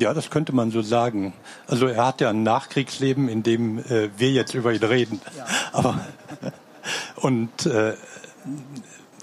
Ja, 0.00 0.12
das 0.12 0.28
könnte 0.28 0.52
man 0.52 0.70
so 0.70 0.82
sagen. 0.82 1.32
Also 1.68 1.86
er 1.86 2.04
hat 2.04 2.20
ja 2.20 2.30
ein 2.30 2.42
Nachkriegsleben, 2.42 3.28
in 3.28 3.42
dem 3.42 3.78
äh, 3.78 4.10
wir 4.18 4.32
jetzt 4.32 4.54
über 4.54 4.72
ihn 4.72 4.82
reden. 4.82 5.20
Ja. 5.36 5.46
Aber 5.72 6.00
und 7.16 7.66
äh, 7.66 7.94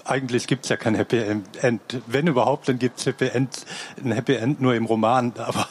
eigentlich 0.04 0.46
gibt 0.46 0.64
es 0.64 0.70
ja 0.70 0.76
kein 0.76 0.94
Happy 0.94 1.18
End. 1.18 2.02
Wenn 2.06 2.26
überhaupt, 2.26 2.68
dann 2.68 2.78
gibt 2.78 2.98
es 2.98 3.06
Happy 3.06 3.26
End, 3.26 3.66
ein 4.02 4.12
Happy 4.12 4.34
End 4.34 4.60
nur 4.60 4.74
im 4.74 4.86
Roman 4.86 5.32
aber, 5.36 5.68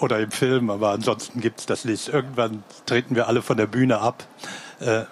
oder 0.00 0.20
im 0.20 0.30
Film, 0.30 0.70
aber 0.70 0.90
ansonsten 0.90 1.40
gibt 1.40 1.60
es 1.60 1.66
das 1.66 1.84
nicht. 1.84 2.08
Irgendwann 2.08 2.62
treten 2.86 3.16
wir 3.16 3.26
alle 3.26 3.42
von 3.42 3.56
der 3.56 3.66
Bühne 3.66 4.00
ab. 4.00 4.24
Äh, 4.80 5.04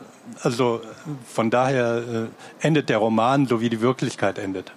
also 0.43 0.81
von 1.27 1.51
daher 1.51 2.29
äh, 2.63 2.67
endet 2.67 2.89
der 2.89 2.99
Roman 2.99 3.47
so, 3.47 3.61
wie 3.61 3.71
die 3.71 3.81
Wirklichkeit 3.81 4.39
endet. 4.39 4.73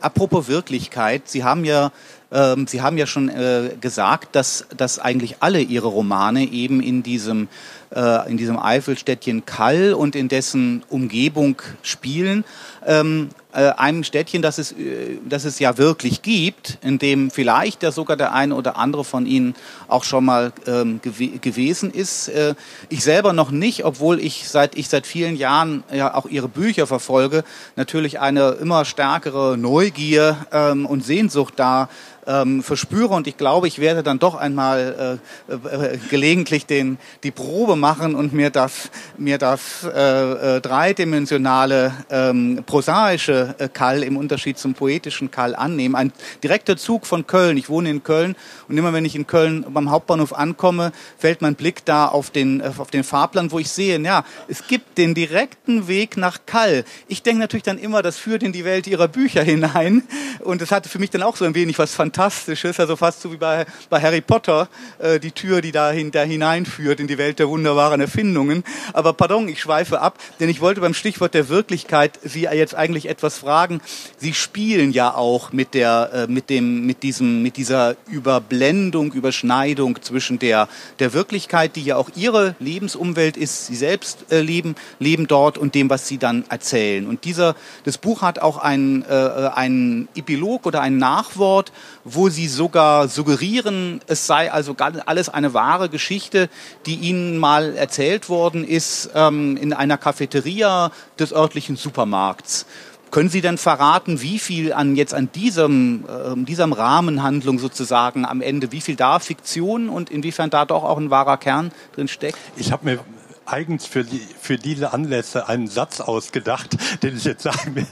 Apropos 0.00 0.48
Wirklichkeit, 0.48 1.28
Sie 1.28 1.44
haben 1.44 1.64
ja 1.64 1.90
ähm, 2.32 2.66
Sie 2.66 2.82
haben 2.82 2.98
ja 2.98 3.06
schon 3.06 3.28
äh, 3.28 3.70
gesagt, 3.80 4.34
dass, 4.34 4.66
dass 4.76 4.98
eigentlich 4.98 5.36
alle 5.40 5.60
Ihre 5.60 5.88
Romane 5.88 6.44
eben 6.44 6.80
in 6.80 7.02
diesem, 7.02 7.48
äh, 7.94 8.30
in 8.30 8.36
diesem 8.36 8.58
Eifelstädtchen 8.58 9.46
Kall 9.46 9.94
und 9.94 10.16
in 10.16 10.28
dessen 10.28 10.82
Umgebung 10.88 11.60
spielen. 11.82 12.44
Ähm, 12.86 13.30
äh, 13.54 13.70
einem 13.76 14.02
Städtchen, 14.02 14.42
das 14.42 14.58
es, 14.58 14.72
äh, 14.72 15.18
das 15.28 15.44
es 15.44 15.60
ja 15.60 15.78
wirklich 15.78 16.22
gibt, 16.22 16.78
in 16.82 16.98
dem 16.98 17.30
vielleicht 17.30 17.84
ja 17.84 17.92
sogar 17.92 18.16
der 18.16 18.32
eine 18.32 18.56
oder 18.56 18.76
andere 18.76 19.04
von 19.04 19.26
Ihnen 19.26 19.54
auch 19.86 20.02
schon 20.02 20.24
mal 20.24 20.52
ähm, 20.66 21.00
gew 21.00 21.38
gewesen 21.40 21.92
ist. 21.92 22.28
Äh, 22.28 22.54
ich 22.88 23.04
selber 23.04 23.32
noch 23.32 23.52
nicht, 23.52 23.84
obwohl 23.84 24.18
ich 24.18 24.48
seit 24.48 24.76
ich 24.76 24.88
seit 24.88 25.06
vielen 25.06 25.36
Jahren 25.36 25.84
ja 25.92 26.14
auch 26.14 26.26
Ihre 26.26 26.48
Bücher 26.48 26.88
verfolge, 26.88 27.44
natürlich 27.76 28.18
eine 28.18 28.50
immer 28.60 28.84
stärkere 28.84 29.56
Neugier 29.56 30.36
ähm, 30.50 30.84
und 30.84 31.04
Sehnsucht 31.04 31.54
da 31.56 31.88
ähm, 32.26 32.62
verspüre 32.62 33.14
und 33.14 33.26
ich 33.26 33.36
glaube, 33.36 33.68
ich 33.68 33.78
werde 33.78 34.02
dann 34.02 34.18
doch 34.18 34.34
einmal 34.34 35.18
äh, 35.48 35.52
äh, 35.52 35.98
gelegentlich 36.10 36.66
den, 36.66 36.98
die 37.22 37.30
Probe 37.30 37.76
machen 37.76 38.14
und 38.14 38.32
mir 38.32 38.50
das, 38.50 38.90
mir 39.18 39.38
das 39.38 39.84
äh, 39.84 40.56
äh, 40.56 40.60
dreidimensionale 40.60 41.92
ähm, 42.10 42.62
prosaische 42.66 43.54
äh, 43.58 43.68
Kall 43.68 44.02
im 44.02 44.16
Unterschied 44.16 44.58
zum 44.58 44.74
poetischen 44.74 45.30
Kall 45.30 45.54
annehmen. 45.54 45.94
Ein 45.94 46.12
direkter 46.42 46.76
Zug 46.76 47.06
von 47.06 47.26
Köln. 47.26 47.56
Ich 47.56 47.68
wohne 47.68 47.90
in 47.90 48.02
Köln 48.02 48.36
und 48.68 48.76
immer 48.76 48.92
wenn 48.92 49.04
ich 49.04 49.16
in 49.16 49.26
Köln 49.26 49.64
beim 49.68 49.90
Hauptbahnhof 49.90 50.32
ankomme, 50.32 50.92
fällt 51.18 51.42
mein 51.42 51.54
Blick 51.54 51.84
da 51.84 52.06
auf 52.06 52.30
den, 52.30 52.60
äh, 52.60 52.70
auf 52.78 52.90
den 52.90 53.04
Fahrplan, 53.04 53.52
wo 53.52 53.58
ich 53.58 53.70
sehe, 53.70 54.00
ja, 54.00 54.24
es 54.48 54.66
gibt 54.66 54.98
den 54.98 55.14
direkten 55.14 55.88
Weg 55.88 56.16
nach 56.16 56.40
Kall. 56.46 56.84
Ich 57.08 57.22
denke 57.22 57.40
natürlich 57.40 57.62
dann 57.62 57.78
immer, 57.78 58.02
das 58.02 58.16
führt 58.16 58.42
in 58.42 58.52
die 58.52 58.64
Welt 58.64 58.86
ihrer 58.86 59.08
Bücher 59.08 59.42
hinein 59.42 60.02
und 60.40 60.62
es 60.62 60.70
hatte 60.70 60.88
für 60.88 60.98
mich 60.98 61.10
dann 61.10 61.22
auch 61.22 61.36
so 61.36 61.44
ein 61.44 61.54
wenig 61.54 61.78
was 61.78 61.94
Fantastisches 61.94 62.13
Fantastisches, 62.14 62.78
also 62.78 62.94
fast 62.94 63.22
so 63.22 63.32
wie 63.32 63.36
bei, 63.36 63.66
bei 63.90 64.00
Harry 64.00 64.20
Potter, 64.20 64.68
äh, 65.00 65.18
die 65.18 65.32
Tür, 65.32 65.60
die 65.60 65.72
da, 65.72 65.90
hin, 65.90 66.12
da 66.12 66.22
hineinführt 66.22 67.00
in 67.00 67.08
die 67.08 67.18
Welt 67.18 67.40
der 67.40 67.48
wunderbaren 67.48 68.00
Erfindungen. 68.00 68.62
Aber 68.92 69.14
pardon, 69.14 69.48
ich 69.48 69.60
schweife 69.60 70.00
ab, 70.00 70.16
denn 70.38 70.48
ich 70.48 70.60
wollte 70.60 70.80
beim 70.80 70.94
Stichwort 70.94 71.34
der 71.34 71.48
Wirklichkeit 71.48 72.20
Sie 72.22 72.42
jetzt 72.42 72.76
eigentlich 72.76 73.08
etwas 73.08 73.38
fragen. 73.38 73.80
Sie 74.16 74.32
spielen 74.32 74.92
ja 74.92 75.12
auch 75.12 75.50
mit 75.50 75.74
der, 75.74 76.10
äh, 76.12 76.26
mit 76.30 76.50
dem, 76.50 76.86
mit 76.86 77.02
diesem, 77.02 77.42
mit 77.42 77.56
dieser 77.56 77.96
Überblendung, 78.06 79.12
Überschneidung 79.12 80.00
zwischen 80.00 80.38
der, 80.38 80.68
der 81.00 81.14
Wirklichkeit, 81.14 81.74
die 81.74 81.82
ja 81.82 81.96
auch 81.96 82.10
Ihre 82.14 82.54
Lebensumwelt 82.60 83.36
ist, 83.36 83.66
Sie 83.66 83.74
selbst 83.74 84.30
äh, 84.30 84.40
leben, 84.40 84.76
leben 85.00 85.26
dort 85.26 85.58
und 85.58 85.74
dem, 85.74 85.90
was 85.90 86.06
Sie 86.06 86.18
dann 86.18 86.44
erzählen. 86.48 87.08
Und 87.08 87.24
dieser, 87.24 87.56
das 87.82 87.98
Buch 87.98 88.22
hat 88.22 88.38
auch 88.38 88.58
einen, 88.58 89.02
äh, 89.02 89.50
einen 89.52 90.06
Epilog 90.14 90.64
oder 90.66 90.80
ein 90.80 90.96
Nachwort, 90.96 91.72
wo 92.04 92.28
sie 92.28 92.48
sogar 92.48 93.08
suggerieren, 93.08 94.00
es 94.06 94.26
sei 94.26 94.52
also 94.52 94.76
alles 95.06 95.28
eine 95.28 95.54
wahre 95.54 95.88
Geschichte, 95.88 96.48
die 96.86 96.96
ihnen 96.96 97.38
mal 97.38 97.76
erzählt 97.76 98.28
worden 98.28 98.64
ist 98.64 99.10
ähm, 99.14 99.56
in 99.56 99.72
einer 99.72 99.96
Cafeteria 99.96 100.92
des 101.18 101.32
örtlichen 101.32 101.76
Supermarkts. 101.76 102.66
Können 103.10 103.28
Sie 103.28 103.42
denn 103.42 103.58
verraten, 103.58 104.22
wie 104.22 104.40
viel 104.40 104.72
an 104.72 104.96
jetzt 104.96 105.14
an 105.14 105.30
diesem, 105.32 106.04
äh, 106.04 106.44
diesem 106.44 106.72
Rahmenhandlung 106.72 107.60
sozusagen 107.60 108.24
am 108.24 108.40
Ende, 108.40 108.72
wie 108.72 108.80
viel 108.80 108.96
da 108.96 109.20
Fiktion 109.20 109.88
und 109.88 110.10
inwiefern 110.10 110.50
da 110.50 110.64
doch 110.64 110.82
auch 110.82 110.98
ein 110.98 111.10
wahrer 111.10 111.36
Kern 111.36 111.70
drin 111.94 112.08
steckt? 112.08 112.38
Ich 112.56 112.72
habe 112.72 112.84
mir 112.84 112.98
eigens 113.46 113.86
für, 113.86 114.02
die, 114.02 114.20
für 114.40 114.56
diese 114.56 114.92
Anlässe 114.92 115.48
einen 115.48 115.68
Satz 115.68 116.00
ausgedacht, 116.00 116.76
den 117.02 117.16
ich 117.16 117.24
jetzt 117.24 117.44
sagen 117.44 117.76
will. 117.76 117.86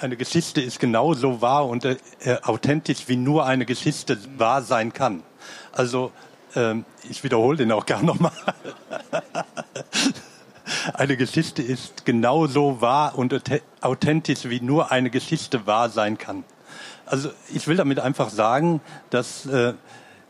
Eine 0.00 0.16
Geschichte 0.16 0.60
ist 0.60 0.80
genauso 0.80 1.42
wahr 1.42 1.68
und 1.68 1.84
äh, 1.84 1.96
authentisch, 2.42 3.08
wie 3.08 3.16
nur 3.16 3.46
eine 3.46 3.66
Geschichte 3.66 4.18
wahr 4.38 4.62
sein 4.62 4.92
kann. 4.92 5.22
Also 5.72 6.12
ähm, 6.56 6.84
ich 7.08 7.22
wiederhole 7.22 7.58
den 7.58 7.72
auch 7.72 7.86
gern 7.86 8.06
nochmal. 8.06 8.32
eine 10.94 11.16
Geschichte 11.16 11.62
ist 11.62 12.04
genauso 12.06 12.80
wahr 12.80 13.18
und 13.18 13.34
authentisch, 13.80 14.44
wie 14.44 14.60
nur 14.60 14.90
eine 14.90 15.10
Geschichte 15.10 15.66
wahr 15.66 15.90
sein 15.90 16.16
kann. 16.16 16.44
Also 17.06 17.30
ich 17.52 17.66
will 17.66 17.76
damit 17.76 18.00
einfach 18.00 18.30
sagen, 18.30 18.80
dass 19.10 19.46
äh, 19.46 19.74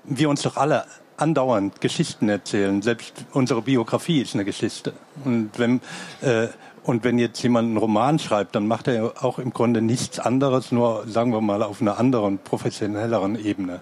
wir 0.04 0.30
uns 0.30 0.42
doch 0.42 0.56
alle 0.56 0.86
andauernd 1.16 1.80
Geschichten 1.80 2.28
erzählen. 2.28 2.80
Selbst 2.82 3.12
unsere 3.32 3.62
Biografie 3.62 4.22
ist 4.22 4.34
eine 4.34 4.44
Geschichte. 4.44 4.94
Und 5.24 5.50
wenn 5.58 5.80
äh, 6.22 6.48
und 6.82 7.04
wenn 7.04 7.18
jetzt 7.18 7.42
jemand 7.42 7.68
einen 7.68 7.76
Roman 7.76 8.18
schreibt, 8.18 8.54
dann 8.54 8.66
macht 8.66 8.88
er 8.88 9.22
auch 9.22 9.38
im 9.38 9.52
Grunde 9.52 9.82
nichts 9.82 10.18
anderes, 10.18 10.72
nur 10.72 11.06
sagen 11.06 11.32
wir 11.32 11.40
mal 11.40 11.62
auf 11.62 11.80
einer 11.80 11.98
anderen, 11.98 12.38
professionelleren 12.38 13.42
Ebene. 13.42 13.80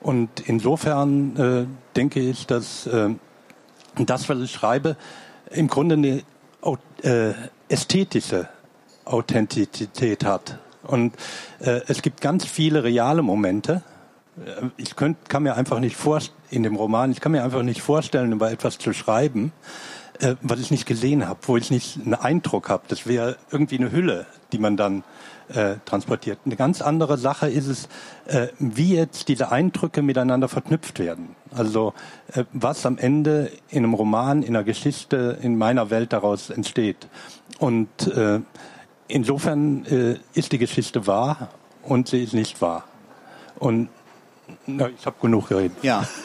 Und 0.00 0.40
insofern 0.46 1.36
äh, 1.36 1.96
denke 1.96 2.20
ich, 2.20 2.46
dass 2.46 2.86
äh, 2.86 3.10
das, 3.98 4.28
was 4.28 4.38
ich 4.38 4.52
schreibe, 4.52 4.96
im 5.50 5.68
Grunde 5.68 5.94
eine 5.94 6.22
äh, 7.02 7.32
ästhetische 7.68 8.48
Authentizität 9.04 10.24
hat. 10.24 10.58
Und 10.82 11.14
äh, 11.60 11.80
es 11.88 12.02
gibt 12.02 12.20
ganz 12.20 12.44
viele 12.44 12.84
reale 12.84 13.22
Momente. 13.22 13.82
Äh, 14.44 14.66
ich 14.76 14.96
könnt, 14.96 15.28
kann 15.28 15.42
mir 15.42 15.56
einfach 15.56 15.80
nicht 15.80 15.96
vorstellen, 15.96 16.36
in 16.50 16.62
dem 16.62 16.76
Roman, 16.76 17.10
ich 17.10 17.20
kann 17.20 17.32
mir 17.32 17.42
einfach 17.42 17.62
nicht 17.62 17.82
vorstellen, 17.82 18.32
über 18.32 18.50
etwas 18.52 18.78
zu 18.78 18.92
schreiben, 18.92 19.52
äh, 20.20 20.36
was 20.42 20.60
ich 20.60 20.70
nicht 20.70 20.86
gesehen 20.86 21.26
habe, 21.28 21.40
wo 21.42 21.56
ich 21.56 21.70
nicht 21.70 21.96
einen 21.96 22.14
Eindruck 22.14 22.68
habe. 22.68 22.84
Das 22.88 23.06
wäre 23.06 23.36
irgendwie 23.50 23.78
eine 23.78 23.92
Hülle, 23.92 24.26
die 24.52 24.58
man 24.58 24.76
dann 24.76 25.04
äh, 25.48 25.76
transportiert. 25.84 26.38
Eine 26.44 26.56
ganz 26.56 26.82
andere 26.82 27.18
Sache 27.18 27.48
ist 27.48 27.66
es, 27.66 27.88
äh, 28.26 28.48
wie 28.58 28.94
jetzt 28.94 29.28
diese 29.28 29.52
Eindrücke 29.52 30.02
miteinander 30.02 30.48
verknüpft 30.48 30.98
werden. 30.98 31.36
Also 31.54 31.94
äh, 32.34 32.44
was 32.52 32.84
am 32.86 32.98
Ende 32.98 33.50
in 33.68 33.78
einem 33.78 33.94
Roman, 33.94 34.42
in 34.42 34.56
einer 34.56 34.64
Geschichte, 34.64 35.38
in 35.40 35.56
meiner 35.56 35.90
Welt 35.90 36.12
daraus 36.12 36.50
entsteht. 36.50 37.08
Und 37.58 38.08
äh, 38.08 38.40
insofern 39.08 39.84
äh, 39.86 40.16
ist 40.34 40.52
die 40.52 40.58
Geschichte 40.58 41.06
wahr 41.06 41.48
und 41.82 42.08
sie 42.08 42.22
ist 42.22 42.34
nicht 42.34 42.60
wahr. 42.60 42.84
Und 43.58 43.88
na, 44.66 44.88
ich 44.88 45.06
habe 45.06 45.16
genug 45.20 45.48
geredet. 45.48 45.76
Ja. 45.82 46.06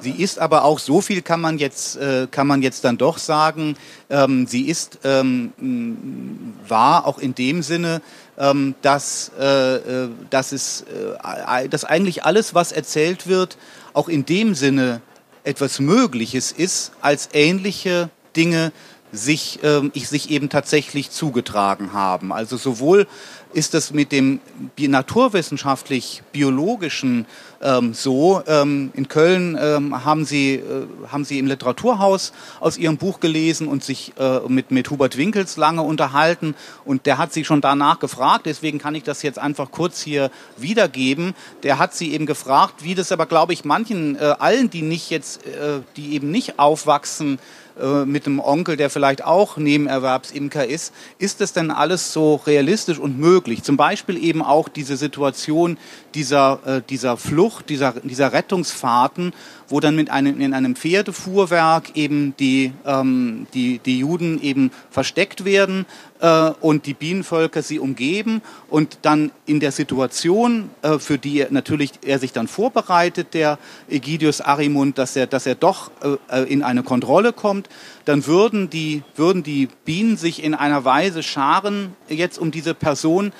Sie 0.00 0.10
ist 0.10 0.38
aber 0.38 0.64
auch 0.64 0.78
so 0.78 1.00
viel 1.00 1.22
kann 1.22 1.40
man 1.40 1.58
jetzt 1.58 1.96
äh, 1.96 2.26
kann 2.30 2.46
man 2.46 2.62
jetzt 2.62 2.84
dann 2.84 2.98
doch 2.98 3.18
sagen. 3.18 3.76
Ähm, 4.10 4.46
sie 4.46 4.68
ist 4.68 5.00
ähm, 5.04 6.54
wahr 6.66 7.06
auch 7.06 7.18
in 7.18 7.34
dem 7.34 7.62
Sinne, 7.62 8.02
ähm, 8.38 8.74
dass 8.82 9.32
äh, 9.38 9.76
äh 9.76 10.08
dass 10.30 10.52
es 10.52 10.82
äh, 10.82 11.68
dass 11.68 11.84
eigentlich 11.84 12.24
alles, 12.24 12.54
was 12.54 12.72
erzählt 12.72 13.26
wird, 13.26 13.58
auch 13.92 14.08
in 14.08 14.24
dem 14.24 14.54
Sinne 14.54 15.00
etwas 15.44 15.80
Mögliches 15.80 16.52
ist, 16.52 16.92
als 17.00 17.30
ähnliche 17.32 18.10
Dinge 18.36 18.72
sich, 19.12 19.58
ich 19.94 20.08
sich 20.08 20.30
eben 20.30 20.48
tatsächlich 20.48 21.10
zugetragen 21.10 21.92
haben. 21.92 22.32
Also 22.32 22.56
sowohl 22.56 23.08
ist 23.52 23.74
das 23.74 23.92
mit 23.92 24.12
dem 24.12 24.40
naturwissenschaftlich-biologischen 24.78 27.26
ähm, 27.60 27.94
so. 27.94 28.42
Ähm, 28.46 28.90
in 28.94 29.08
Köln 29.08 29.58
ähm, 29.60 30.04
haben, 30.04 30.24
Sie, 30.24 30.54
äh, 30.54 30.86
haben 31.10 31.24
Sie 31.24 31.38
im 31.38 31.46
Literaturhaus 31.46 32.32
aus 32.60 32.76
Ihrem 32.76 32.98
Buch 32.98 33.20
gelesen 33.20 33.68
und 33.68 33.82
sich 33.82 34.12
äh, 34.18 34.40
mit, 34.48 34.70
mit 34.70 34.90
Hubert 34.90 35.16
Winkels 35.16 35.56
lange 35.56 35.82
unterhalten. 35.82 36.54
Und 36.84 37.06
der 37.06 37.18
hat 37.18 37.32
Sie 37.32 37.44
schon 37.44 37.60
danach 37.60 37.98
gefragt, 37.98 38.46
deswegen 38.46 38.78
kann 38.78 38.94
ich 38.94 39.02
das 39.02 39.22
jetzt 39.22 39.38
einfach 39.38 39.70
kurz 39.70 40.02
hier 40.02 40.30
wiedergeben. 40.56 41.34
Der 41.62 41.78
hat 41.78 41.94
Sie 41.94 42.12
eben 42.12 42.26
gefragt, 42.26 42.84
wie 42.84 42.94
das 42.94 43.12
aber, 43.12 43.26
glaube 43.26 43.52
ich, 43.52 43.64
manchen, 43.64 44.16
äh, 44.16 44.34
allen, 44.38 44.70
die 44.70 44.82
nicht 44.82 45.10
jetzt, 45.10 45.46
äh, 45.46 45.80
die 45.96 46.14
eben 46.14 46.30
nicht 46.30 46.58
aufwachsen, 46.58 47.38
äh, 47.80 48.04
mit 48.04 48.26
einem 48.26 48.40
Onkel, 48.40 48.76
der 48.76 48.90
vielleicht 48.90 49.24
auch 49.24 49.56
Nebenerwerbsimker 49.56 50.66
ist. 50.66 50.92
Ist 51.18 51.40
das 51.40 51.52
denn 51.52 51.70
alles 51.70 52.12
so 52.12 52.36
realistisch 52.36 52.98
und 52.98 53.18
möglich? 53.18 53.62
Zum 53.62 53.76
Beispiel 53.76 54.22
eben 54.22 54.42
auch 54.42 54.68
diese 54.68 54.96
Situation 54.96 55.78
dieser, 56.14 56.60
äh, 56.66 56.82
dieser 56.88 57.16
Flucht, 57.16 57.68
dieser, 57.68 57.92
dieser 58.02 58.32
Rettungsfahrten, 58.32 59.32
wo 59.68 59.80
dann 59.80 59.96
mit 59.96 60.10
einem, 60.10 60.40
in 60.40 60.54
einem 60.54 60.76
Pferdefuhrwerk 60.76 61.96
eben 61.96 62.34
die, 62.38 62.72
ähm, 62.86 63.46
die, 63.54 63.78
die 63.78 63.98
Juden 63.98 64.42
eben 64.42 64.70
versteckt 64.90 65.44
werden 65.44 65.86
äh, 66.20 66.50
und 66.60 66.86
die 66.86 66.94
Bienenvölker 66.94 67.62
sie 67.62 67.78
umgeben. 67.78 68.40
Und 68.68 68.98
dann 69.02 69.30
in 69.46 69.60
der 69.60 69.72
Situation, 69.72 70.70
äh, 70.82 70.98
für 70.98 71.18
die 71.18 71.40
er, 71.40 71.52
natürlich 71.52 71.92
er 72.04 72.18
sich 72.18 72.32
dann 72.32 72.48
vorbereitet, 72.48 73.34
der 73.34 73.58
Egidius 73.88 74.40
Arimund, 74.40 74.98
dass 74.98 75.16
er, 75.16 75.26
dass 75.26 75.46
er 75.46 75.54
doch 75.54 75.90
äh, 76.30 76.42
in 76.44 76.62
eine 76.62 76.82
Kontrolle 76.82 77.32
kommt, 77.32 77.68
dann 78.04 78.26
würden 78.26 78.70
die, 78.70 79.02
würden 79.16 79.42
die 79.42 79.68
Bienen 79.84 80.16
sich 80.16 80.42
in 80.42 80.54
einer 80.54 80.84
Weise 80.84 81.22
scharen 81.22 81.94
jetzt 82.08 82.38
um 82.38 82.50
diese 82.50 82.72
Person, 82.72 83.32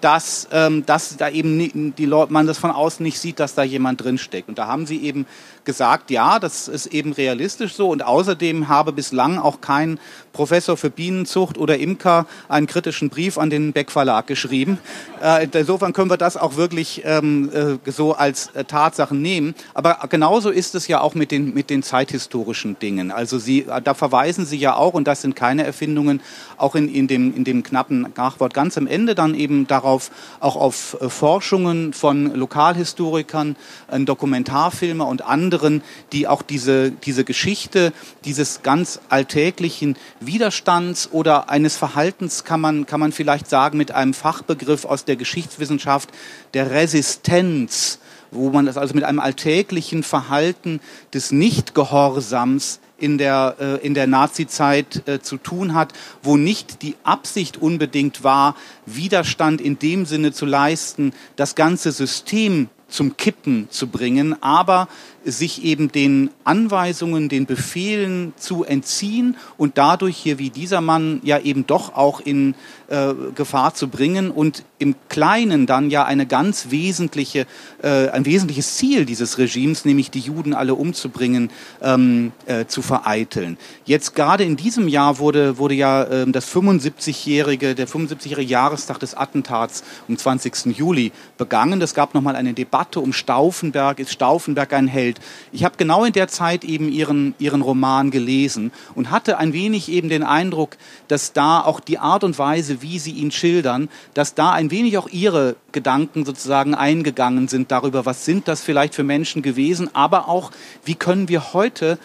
dass, 0.00 0.48
ähm, 0.52 0.84
dass 0.86 1.16
da 1.16 1.28
eben 1.28 1.94
die 1.96 2.06
Leute, 2.06 2.32
man 2.32 2.46
das 2.46 2.58
von 2.58 2.70
außen 2.70 3.02
nicht 3.02 3.18
sieht, 3.18 3.40
dass 3.40 3.54
da 3.54 3.62
jemand 3.62 4.02
drinsteckt. 4.02 4.48
Und 4.48 4.58
da 4.58 4.66
haben 4.66 4.86
sie 4.86 4.98
eben 4.98 5.26
gesagt, 5.64 6.10
ja, 6.10 6.38
das 6.38 6.68
ist 6.68 6.86
eben 6.86 7.12
realistisch 7.12 7.74
so. 7.74 7.88
Und 7.88 8.04
außerdem 8.04 8.68
habe 8.68 8.92
bislang 8.92 9.38
auch 9.38 9.60
kein 9.60 9.98
Professor 10.32 10.76
für 10.76 10.90
Bienenzucht 10.90 11.58
oder 11.58 11.78
Imker 11.78 12.26
einen 12.48 12.66
kritischen 12.66 13.08
Brief 13.08 13.38
an 13.38 13.50
den 13.50 13.72
Beck 13.72 13.90
Verlag 13.90 14.26
geschrieben. 14.26 14.78
Äh, 15.22 15.48
insofern 15.52 15.92
können 15.92 16.10
wir 16.10 16.16
das 16.16 16.36
auch 16.36 16.56
wirklich 16.56 17.02
ähm, 17.04 17.50
äh, 17.52 17.90
so 17.90 18.14
als 18.14 18.48
äh, 18.48 18.64
Tatsachen 18.64 19.22
nehmen. 19.22 19.54
Aber 19.72 19.98
genauso 20.10 20.50
ist 20.50 20.74
es 20.74 20.88
ja 20.88 21.00
auch 21.00 21.14
mit 21.14 21.30
den, 21.30 21.54
mit 21.54 21.70
den 21.70 21.82
zeithistorischen 21.82 22.78
Dingen. 22.78 23.10
Also 23.10 23.38
Sie, 23.38 23.60
äh, 23.60 23.80
da 23.80 23.94
verweisen 23.94 24.44
Sie 24.44 24.58
ja 24.58 24.74
auch, 24.74 24.94
und 24.94 25.06
das 25.06 25.22
sind 25.22 25.36
keine 25.36 25.64
Erfindungen, 25.64 26.20
auch 26.56 26.74
in, 26.74 26.92
in, 26.92 27.06
dem, 27.06 27.34
in 27.34 27.44
dem 27.44 27.62
knappen 27.62 28.12
Nachwort 28.16 28.54
ganz 28.54 28.76
am 28.76 28.86
Ende 28.86 29.14
dann 29.14 29.34
eben 29.34 29.66
darauf, 29.66 30.10
auch 30.40 30.56
auf 30.56 30.96
Forschungen 31.08 31.92
von 31.92 32.34
Lokalhistorikern, 32.34 33.56
äh, 33.90 34.00
Dokumentarfilme 34.00 35.04
und 35.04 35.22
andere 35.22 35.53
anderen, 35.54 35.82
die 36.12 36.26
auch 36.26 36.42
diese, 36.42 36.90
diese 36.90 37.24
Geschichte 37.24 37.92
dieses 38.24 38.62
ganz 38.62 38.98
alltäglichen 39.08 39.96
Widerstands 40.18 41.10
oder 41.12 41.48
eines 41.48 41.76
Verhaltens, 41.76 42.42
kann 42.42 42.60
man, 42.60 42.86
kann 42.86 42.98
man 42.98 43.12
vielleicht 43.12 43.48
sagen, 43.48 43.78
mit 43.78 43.92
einem 43.92 44.14
Fachbegriff 44.14 44.84
aus 44.84 45.04
der 45.04 45.14
Geschichtswissenschaft, 45.14 46.10
der 46.54 46.72
Resistenz, 46.72 48.00
wo 48.32 48.50
man 48.50 48.66
das 48.66 48.76
also 48.76 48.94
mit 48.94 49.04
einem 49.04 49.20
alltäglichen 49.20 50.02
Verhalten 50.02 50.80
des 51.12 51.30
Nichtgehorsams 51.30 52.80
in 52.98 53.16
der, 53.16 53.56
äh, 53.60 53.86
in 53.86 53.94
der 53.94 54.08
Nazizeit 54.08 55.06
äh, 55.06 55.20
zu 55.20 55.36
tun 55.36 55.74
hat, 55.74 55.92
wo 56.22 56.36
nicht 56.36 56.82
die 56.82 56.96
Absicht 57.04 57.58
unbedingt 57.58 58.24
war, 58.24 58.56
Widerstand 58.86 59.60
in 59.60 59.78
dem 59.78 60.04
Sinne 60.04 60.32
zu 60.32 60.46
leisten, 60.46 61.12
das 61.36 61.54
ganze 61.54 61.92
System 61.92 62.68
zum 62.94 63.16
Kippen 63.16 63.68
zu 63.70 63.88
bringen, 63.88 64.40
aber 64.42 64.88
sich 65.24 65.64
eben 65.64 65.90
den 65.90 66.30
Anweisungen, 66.44 67.28
den 67.28 67.46
Befehlen 67.46 68.32
zu 68.36 68.64
entziehen 68.64 69.36
und 69.56 69.78
dadurch 69.78 70.16
hier 70.16 70.38
wie 70.38 70.50
dieser 70.50 70.80
Mann 70.80 71.20
ja 71.24 71.38
eben 71.38 71.66
doch 71.66 71.94
auch 71.94 72.20
in 72.20 72.54
äh, 72.88 73.14
Gefahr 73.34 73.74
zu 73.74 73.88
bringen 73.88 74.30
und 74.30 74.64
im 74.78 74.94
Kleinen 75.08 75.66
dann 75.66 75.88
ja 75.88 76.04
eine 76.04 76.26
ganz 76.26 76.70
wesentliche, 76.70 77.46
äh, 77.82 78.08
ein 78.08 78.26
wesentliches 78.26 78.76
Ziel 78.76 79.06
dieses 79.06 79.38
Regimes, 79.38 79.84
nämlich 79.84 80.10
die 80.10 80.20
Juden 80.20 80.52
alle 80.52 80.74
umzubringen, 80.74 81.50
ähm, 81.80 82.32
äh, 82.46 82.66
zu 82.66 82.82
vereiteln. 82.82 83.56
Jetzt 83.86 84.14
gerade 84.14 84.44
in 84.44 84.56
diesem 84.56 84.88
Jahr 84.88 85.18
wurde, 85.18 85.56
wurde 85.56 85.74
ja 85.74 86.06
ähm, 86.10 86.32
das 86.32 86.46
75-jährige, 86.54 87.74
der 87.74 87.88
75-jährige 87.88 88.50
Jahrestag 88.50 88.98
des 89.00 89.14
Attentats 89.14 89.82
am 90.08 90.18
20. 90.18 90.76
Juli 90.76 91.12
begangen. 91.38 91.80
Es 91.80 91.94
gab 91.94 92.12
nochmal 92.12 92.36
eine 92.36 92.52
Debatte 92.52 93.00
um 93.00 93.12
Stauffenberg. 93.12 93.98
Ist 93.98 94.12
Stauffenberg 94.12 94.72
ein 94.74 94.88
Held? 94.88 95.13
Welt. 95.14 95.20
Ich 95.52 95.64
habe 95.64 95.76
genau 95.76 96.04
in 96.04 96.12
der 96.12 96.28
Zeit 96.28 96.64
eben 96.64 96.88
ihren, 96.88 97.34
ihren 97.38 97.62
Roman 97.62 98.10
gelesen 98.10 98.72
und 98.94 99.10
hatte 99.10 99.38
ein 99.38 99.52
wenig 99.52 99.90
eben 99.90 100.08
den 100.08 100.22
Eindruck, 100.22 100.76
dass 101.08 101.32
da 101.32 101.60
auch 101.60 101.80
die 101.80 101.98
Art 101.98 102.24
und 102.24 102.38
Weise, 102.38 102.82
wie 102.82 102.98
sie 102.98 103.12
ihn 103.12 103.30
schildern, 103.30 103.88
dass 104.14 104.34
da 104.34 104.52
ein 104.52 104.70
wenig 104.70 104.98
auch 104.98 105.08
ihre 105.08 105.56
Gedanken 105.72 106.24
sozusagen 106.24 106.74
eingegangen 106.74 107.48
sind 107.48 107.70
darüber, 107.70 108.06
was 108.06 108.24
sind 108.24 108.48
das 108.48 108.62
vielleicht 108.62 108.94
für 108.94 109.04
Menschen 109.04 109.42
gewesen, 109.42 109.90
aber 109.94 110.28
auch, 110.28 110.50
wie 110.84 110.94
können 110.94 111.28
wir 111.28 111.52
heute 111.52 111.98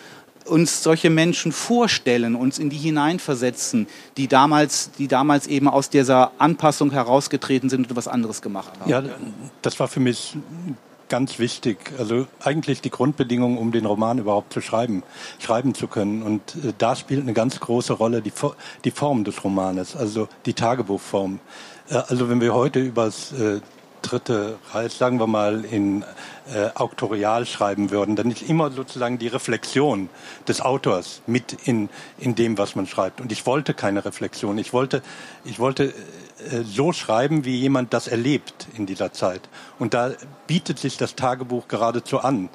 uns 0.45 0.81
solche 0.81 1.11
Menschen 1.11 1.51
vorstellen, 1.51 2.35
uns 2.35 2.57
in 2.57 2.71
die 2.71 2.77
hineinversetzen, 2.77 3.85
die 4.17 4.27
damals, 4.27 4.89
die 4.97 5.07
damals 5.07 5.45
eben 5.45 5.67
aus 5.67 5.91
dieser 5.91 6.31
Anpassung 6.39 6.89
herausgetreten 6.89 7.69
sind 7.69 7.89
und 7.89 7.95
was 7.95 8.07
anderes 8.07 8.41
gemacht 8.41 8.71
haben. 8.79 8.89
Ja, 8.89 9.03
das 9.61 9.79
war 9.79 9.87
für 9.87 9.99
mich 9.99 10.35
ganz 11.09 11.39
wichtig. 11.39 11.93
Also 11.97 12.27
eigentlich 12.39 12.81
die 12.81 12.89
Grundbedingung, 12.89 13.57
um 13.57 13.71
den 13.71 13.85
Roman 13.85 14.19
überhaupt 14.19 14.53
zu 14.53 14.61
schreiben, 14.61 15.03
schreiben 15.39 15.73
zu 15.73 15.87
können. 15.87 16.23
Und 16.23 16.55
äh, 16.55 16.73
da 16.77 16.95
spielt 16.95 17.21
eine 17.21 17.33
ganz 17.33 17.59
große 17.59 17.93
Rolle 17.93 18.21
die, 18.21 18.33
die 18.85 18.91
Form 18.91 19.23
des 19.23 19.43
Romanes, 19.43 19.95
also 19.95 20.27
die 20.45 20.53
Tagebuchform. 20.53 21.39
Äh, 21.89 21.95
also 21.95 22.29
wenn 22.29 22.41
wir 22.41 22.53
heute 22.53 22.79
über 22.79 23.05
das 23.05 23.31
äh, 23.33 23.59
Dritte 24.01 24.57
Reich, 24.71 24.93
sagen 24.93 25.19
wir 25.19 25.27
mal, 25.27 25.65
in 25.65 26.03
äh, 26.53 26.69
Auktorial 26.75 27.45
schreiben 27.45 27.91
würden, 27.91 28.15
dann 28.15 28.31
ist 28.31 28.41
immer 28.41 28.71
sozusagen 28.71 29.19
die 29.19 29.27
Reflexion 29.27 30.09
des 30.47 30.61
Autors 30.61 31.21
mit 31.27 31.57
in, 31.65 31.89
in 32.17 32.35
dem, 32.35 32.57
was 32.57 32.75
man 32.75 32.87
schreibt. 32.87 33.21
Und 33.21 33.31
ich 33.31 33.45
wollte 33.45 33.73
keine 33.73 34.05
Reflexion. 34.05 34.57
Ich 34.57 34.73
wollte, 34.73 35.01
ich 35.45 35.59
wollte 35.59 35.85
äh, 35.85 36.63
so 36.63 36.93
schreiben, 36.93 37.45
wie 37.45 37.55
jemand 37.55 37.93
das 37.93 38.07
erlebt 38.07 38.67
in 38.75 38.85
dieser 38.85 39.13
Zeit. 39.13 39.41
Und 39.77 39.93
da 39.93 40.11
bietet 40.47 40.79
sich 40.79 40.97
das 40.97 41.15
Tagebuch 41.15 41.67
geradezu 41.67 42.19
an. 42.19 42.49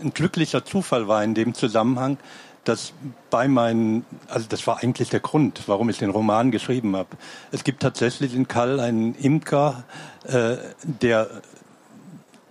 Ein 0.00 0.12
glücklicher 0.12 0.64
Zufall 0.64 1.08
war 1.08 1.22
in 1.22 1.34
dem 1.34 1.54
Zusammenhang, 1.54 2.18
dass 2.64 2.92
bei 3.30 3.48
meinen, 3.48 4.04
also 4.28 4.46
das 4.48 4.66
war 4.66 4.82
eigentlich 4.82 5.10
der 5.10 5.20
Grund, 5.20 5.62
warum 5.66 5.88
ich 5.88 5.98
den 5.98 6.10
Roman 6.10 6.50
geschrieben 6.50 6.96
habe. 6.96 7.16
Es 7.52 7.64
gibt 7.64 7.82
tatsächlich 7.82 8.34
in 8.34 8.48
Kall 8.48 8.80
einen 8.80 9.14
Imker, 9.14 9.84
äh, 10.24 10.56
der 10.82 11.28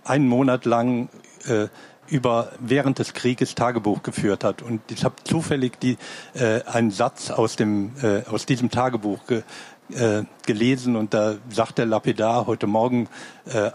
einen 0.04 0.28
Monat 0.28 0.64
lang 0.64 1.08
äh, 1.46 1.68
über 2.06 2.52
während 2.58 2.98
des 2.98 3.14
Krieges 3.14 3.54
Tagebuch 3.54 4.02
geführt 4.02 4.44
hat 4.44 4.60
und 4.60 4.82
ich 4.90 5.04
habe 5.04 5.14
zufällig 5.24 5.80
die 5.80 5.96
äh, 6.34 6.62
einen 6.64 6.90
Satz 6.90 7.30
aus 7.30 7.56
dem 7.56 7.92
äh, 8.02 8.22
aus 8.28 8.44
diesem 8.44 8.70
Tagebuch 8.70 9.26
ge, 9.26 9.42
äh, 9.90 10.24
gelesen 10.46 10.96
und 10.96 11.14
da 11.14 11.36
sagt 11.48 11.78
der 11.78 11.86
Lapidar 11.86 12.46
heute 12.46 12.66
Morgen 12.66 13.08
äh, 13.46 13.70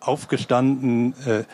aufgestanden, 0.00 1.14
äh, 1.24 1.44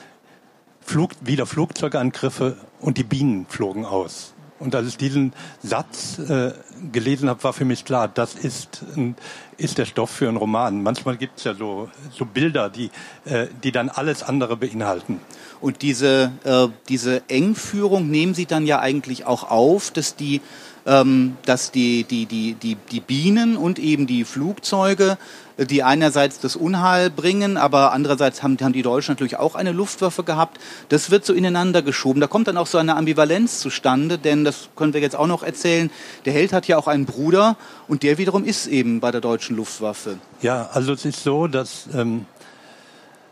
Flug, 0.81 1.13
wieder 1.23 1.47
Flugzeugangriffe 1.47 2.59
und 2.85 2.99
die 2.99 3.05
Bienen 3.05 3.47
flogen 3.49 3.87
aus. 3.87 4.35
Und 4.61 4.75
als 4.75 4.87
ich 4.89 4.97
diesen 4.97 5.33
Satz 5.63 6.19
äh, 6.19 6.53
gelesen 6.93 7.29
habe, 7.29 7.43
war 7.43 7.53
für 7.53 7.65
mich 7.65 7.85
klar, 7.85 8.09
das 8.09 8.35
ist, 8.35 8.85
ein, 8.97 9.17
ist 9.57 9.79
der 9.79 9.85
Stoff 9.85 10.11
für 10.11 10.29
einen 10.29 10.37
Roman. 10.37 10.83
Manchmal 10.83 11.17
gibt 11.17 11.39
es 11.39 11.45
ja 11.45 11.55
so, 11.55 11.89
so 12.11 12.25
Bilder, 12.25 12.69
die, 12.71 12.91
äh, 13.25 13.47
die 13.63 13.73
dann 13.73 13.89
alles 13.89 14.23
andere 14.23 14.57
beinhalten. 14.57 15.21
Und 15.61 15.83
diese, 15.83 16.33
äh, 16.45 16.69
diese 16.89 17.23
Engführung 17.29 18.11
nehmen 18.11 18.35
Sie 18.35 18.47
dann 18.47 18.67
ja 18.67 18.81
eigentlich 18.81 19.27
auch 19.27 19.51
auf, 19.51 19.91
dass 19.91 20.17
die 20.17 20.41
ähm, 20.87 21.37
dass 21.47 21.71
die, 21.71 22.05
die, 22.05 22.27
die, 22.27 22.55
die, 22.55 22.77
die 22.91 23.01
Bienen 23.01 23.57
und 23.57 23.79
eben 23.79 24.07
die 24.07 24.25
Flugzeuge, 24.25 25.17
äh, 25.57 25.67
die 25.67 25.83
einerseits 25.83 26.41
das 26.41 26.57
Unheil 26.57 27.11
bringen, 27.11 27.57
aber 27.57 27.93
andererseits 27.93 28.43
haben, 28.43 28.59
haben 28.61 28.73
die 28.73 28.83
Deutschen 28.83 29.13
natürlich 29.13 29.39
auch 29.39 29.55
eine 29.55 29.73
Luftwaffe 29.73 30.25
gehabt. 30.25 30.59
Das 30.91 31.11
wird 31.11 31.25
so 31.25 31.33
ineinander 31.33 31.83
geschoben. 31.83 32.21
Da 32.21 32.27
kommt 32.27 32.49
dann 32.49 32.57
auch 32.57 32.67
so 32.67 32.79
eine 32.79 32.97
Ambivalenz 32.97 33.61
zustande, 33.61 34.19
denn 34.19 34.45
das 34.45 34.69
können 34.77 34.93
wir 34.93 35.01
jetzt 35.01 35.17
auch 35.17 35.27
noch 35.27 35.43
erzählen. 35.43 35.91
Der 36.25 36.33
Held 36.33 36.53
hat 36.53 36.69
ja 36.69 36.77
auch 36.77 36.87
einen 36.87 37.07
Bruder 37.07 37.57
und 37.89 38.03
der 38.03 38.19
wiederum 38.19 38.45
ist 38.45 38.67
eben 38.67 39.01
bei 39.01 39.11
der 39.11 39.21
deutschen 39.21 39.44
Luftwaffe. 39.51 40.19
Ja, 40.43 40.69
also 40.73 40.93
es 40.93 41.05
ist 41.05 41.23
so, 41.23 41.47
dass 41.47 41.89
ähm, 41.95 42.27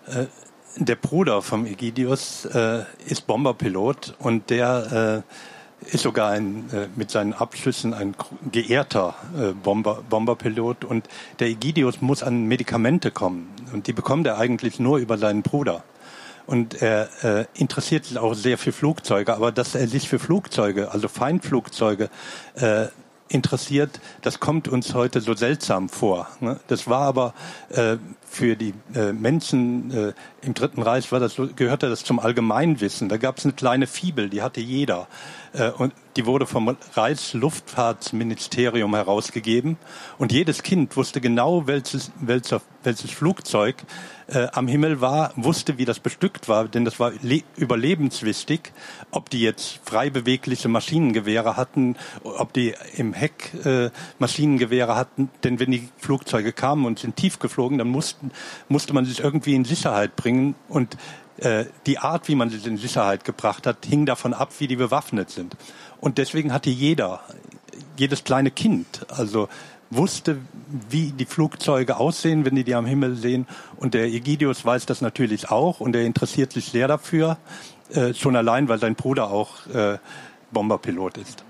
äh, 0.07 0.27
der 0.77 0.97
Bruder 0.97 1.43
vom 1.43 1.67
Egidius 1.67 2.45
äh, 2.47 2.85
ist 3.07 3.27
Bomberpilot 3.27 4.15
und 4.19 4.51
der 4.51 5.23
äh, 5.25 5.93
ist 5.93 6.03
sogar 6.03 6.31
ein, 6.31 6.71
äh, 6.73 6.89
mit 6.97 7.11
seinen 7.11 7.33
Abschlüssen 7.33 7.93
ein 7.95 8.15
geehrter 8.51 9.15
äh, 9.37 9.53
Bomber, 9.53 10.03
Bomberpilot 10.09 10.85
und 10.85 11.09
der 11.41 11.49
Egidius 11.49 12.01
muss 12.01 12.23
an 12.23 12.45
Medikamente 12.45 13.11
kommen 13.11 13.49
und 13.73 13.87
die 13.87 13.93
bekommt 13.93 14.27
er 14.27 14.39
eigentlich 14.39 14.79
nur 14.79 14.99
über 14.99 15.19
seinen 15.19 15.43
Bruder. 15.43 15.83
Und 16.45 16.83
er 16.83 17.09
äh, 17.23 17.45
interessiert 17.55 18.05
sich 18.05 18.19
auch 18.19 18.35
sehr 18.35 18.59
für 18.59 18.73
Flugzeuge, 18.73 19.33
aber 19.33 19.53
dass 19.53 19.77
er 19.77 19.87
sich 19.87 20.09
für 20.09 20.19
Flugzeuge, 20.19 20.91
also 20.91 21.07
Feindflugzeuge, 21.07 22.11
äh, 22.55 22.87
interessiert, 23.33 24.01
das 24.21 24.41
kommt 24.41 24.69
uns 24.69 24.95
heute 24.95 25.21
so 25.21 25.35
seltsam 25.35 25.89
vor. 25.89 26.29
Ne? 26.41 26.61
Das 26.69 26.89
war 26.89 27.03
aber 27.03 27.35
äh, 27.71 27.97
für 28.29 28.57
die 28.57 28.75
äh, 28.95 29.13
Menschen 29.13 29.91
äh, 29.91 30.13
im 30.43 30.55
Dritten 30.55 30.83
Reich 30.83 31.13
war 31.13 31.21
das, 31.21 31.37
gehörte 31.57 31.89
das 31.89 32.05
zum 32.05 32.19
Allgemeinwissen. 32.19 33.09
Da 33.09 33.17
gab 33.17 33.39
es 33.39 33.45
eine 33.45 33.55
kleine 33.55 33.87
Fibel, 33.87 34.31
die 34.31 34.43
hatte 34.43 34.61
jeder. 34.61 35.09
Äh, 35.53 35.71
und 35.71 35.93
die 36.17 36.27
wurde 36.27 36.47
vom 36.47 36.77
Reichsluftfahrtsministerium 36.95 38.95
herausgegeben. 38.95 39.79
Und 40.19 40.33
jedes 40.33 40.63
Kind 40.63 40.95
wusste 40.97 41.23
genau, 41.23 41.67
welches, 41.67 42.13
welches, 42.21 42.61
welches 42.83 43.11
Flugzeug 43.11 43.77
äh, 44.27 44.49
am 44.53 44.69
Himmel 44.69 45.01
war, 45.01 45.33
wusste, 45.37 45.79
wie 45.79 45.87
das 45.87 46.01
bestückt 46.01 46.49
war, 46.49 46.69
denn 46.69 46.85
das 46.85 47.01
war 47.01 47.13
überlebenswichtig, 47.57 48.73
ob 49.11 49.31
die 49.31 49.41
jetzt 49.41 49.81
frei 49.85 50.11
bewegliche 50.11 50.69
Maschinengewehre 50.69 51.57
hatten, 51.57 51.97
ob 52.23 52.53
die 52.53 52.75
im 52.97 53.15
Heck 53.15 53.55
äh, 53.65 53.89
Maschinengewehre 54.19 54.97
hatten, 54.97 55.31
denn 55.45 55.61
wenn 55.61 55.71
die 55.71 55.89
Flugzeuge 55.99 56.53
kamen 56.53 56.85
und 56.85 56.99
sind 56.99 57.17
tief 57.17 57.39
geflogen, 57.39 57.79
dann 57.79 57.89
mussten, 57.89 58.33
musste 58.69 58.93
man 58.93 59.07
sich 59.07 59.21
irgendwie 59.21 59.55
in 59.55 59.65
Sicherheit 59.65 60.15
bringen 60.17 60.57
und 60.69 60.99
die 61.87 61.99
Art, 61.99 62.29
wie 62.29 62.35
man 62.35 62.51
sie 62.51 62.69
in 62.69 62.77
Sicherheit 62.77 63.25
gebracht 63.25 63.67
hat, 63.67 63.79
hing 63.87 64.05
davon 64.07 64.35
ab, 64.35 64.53
wie 64.59 64.69
die 64.69 64.77
bewaffnet 64.77 65.31
sind. 65.31 65.57
Und 66.01 66.19
deswegen 66.19 66.53
hatte 66.53 66.69
jeder, 66.69 67.21
jedes 67.97 68.23
kleine 68.23 68.51
Kind, 68.51 69.07
also 69.09 69.49
wusste, 69.95 70.39
wie 70.89 71.13
die 71.13 71.27
Flugzeuge 71.27 71.97
aussehen, 71.97 72.45
wenn 72.45 72.55
die 72.55 72.65
die 72.65 72.75
am 72.75 72.87
Himmel 72.87 73.17
sehen. 73.17 73.47
Und 73.77 73.95
der 73.95 74.07
Egidius 74.07 74.65
weiß 74.65 74.87
das 74.87 75.01
natürlich 75.01 75.51
auch 75.51 75.81
und 75.81 75.95
er 75.95 76.03
interessiert 76.03 76.53
sich 76.53 76.67
sehr 76.67 76.89
dafür, 76.89 77.39
äh, 77.93 78.15
schon 78.15 78.37
allein, 78.37 78.69
weil 78.69 78.79
sein 78.79 78.95
Bruder 78.95 79.31
auch 79.31 79.67
äh, 79.67 79.99
Bomberpilot 80.51 81.19
ist. 81.19 81.45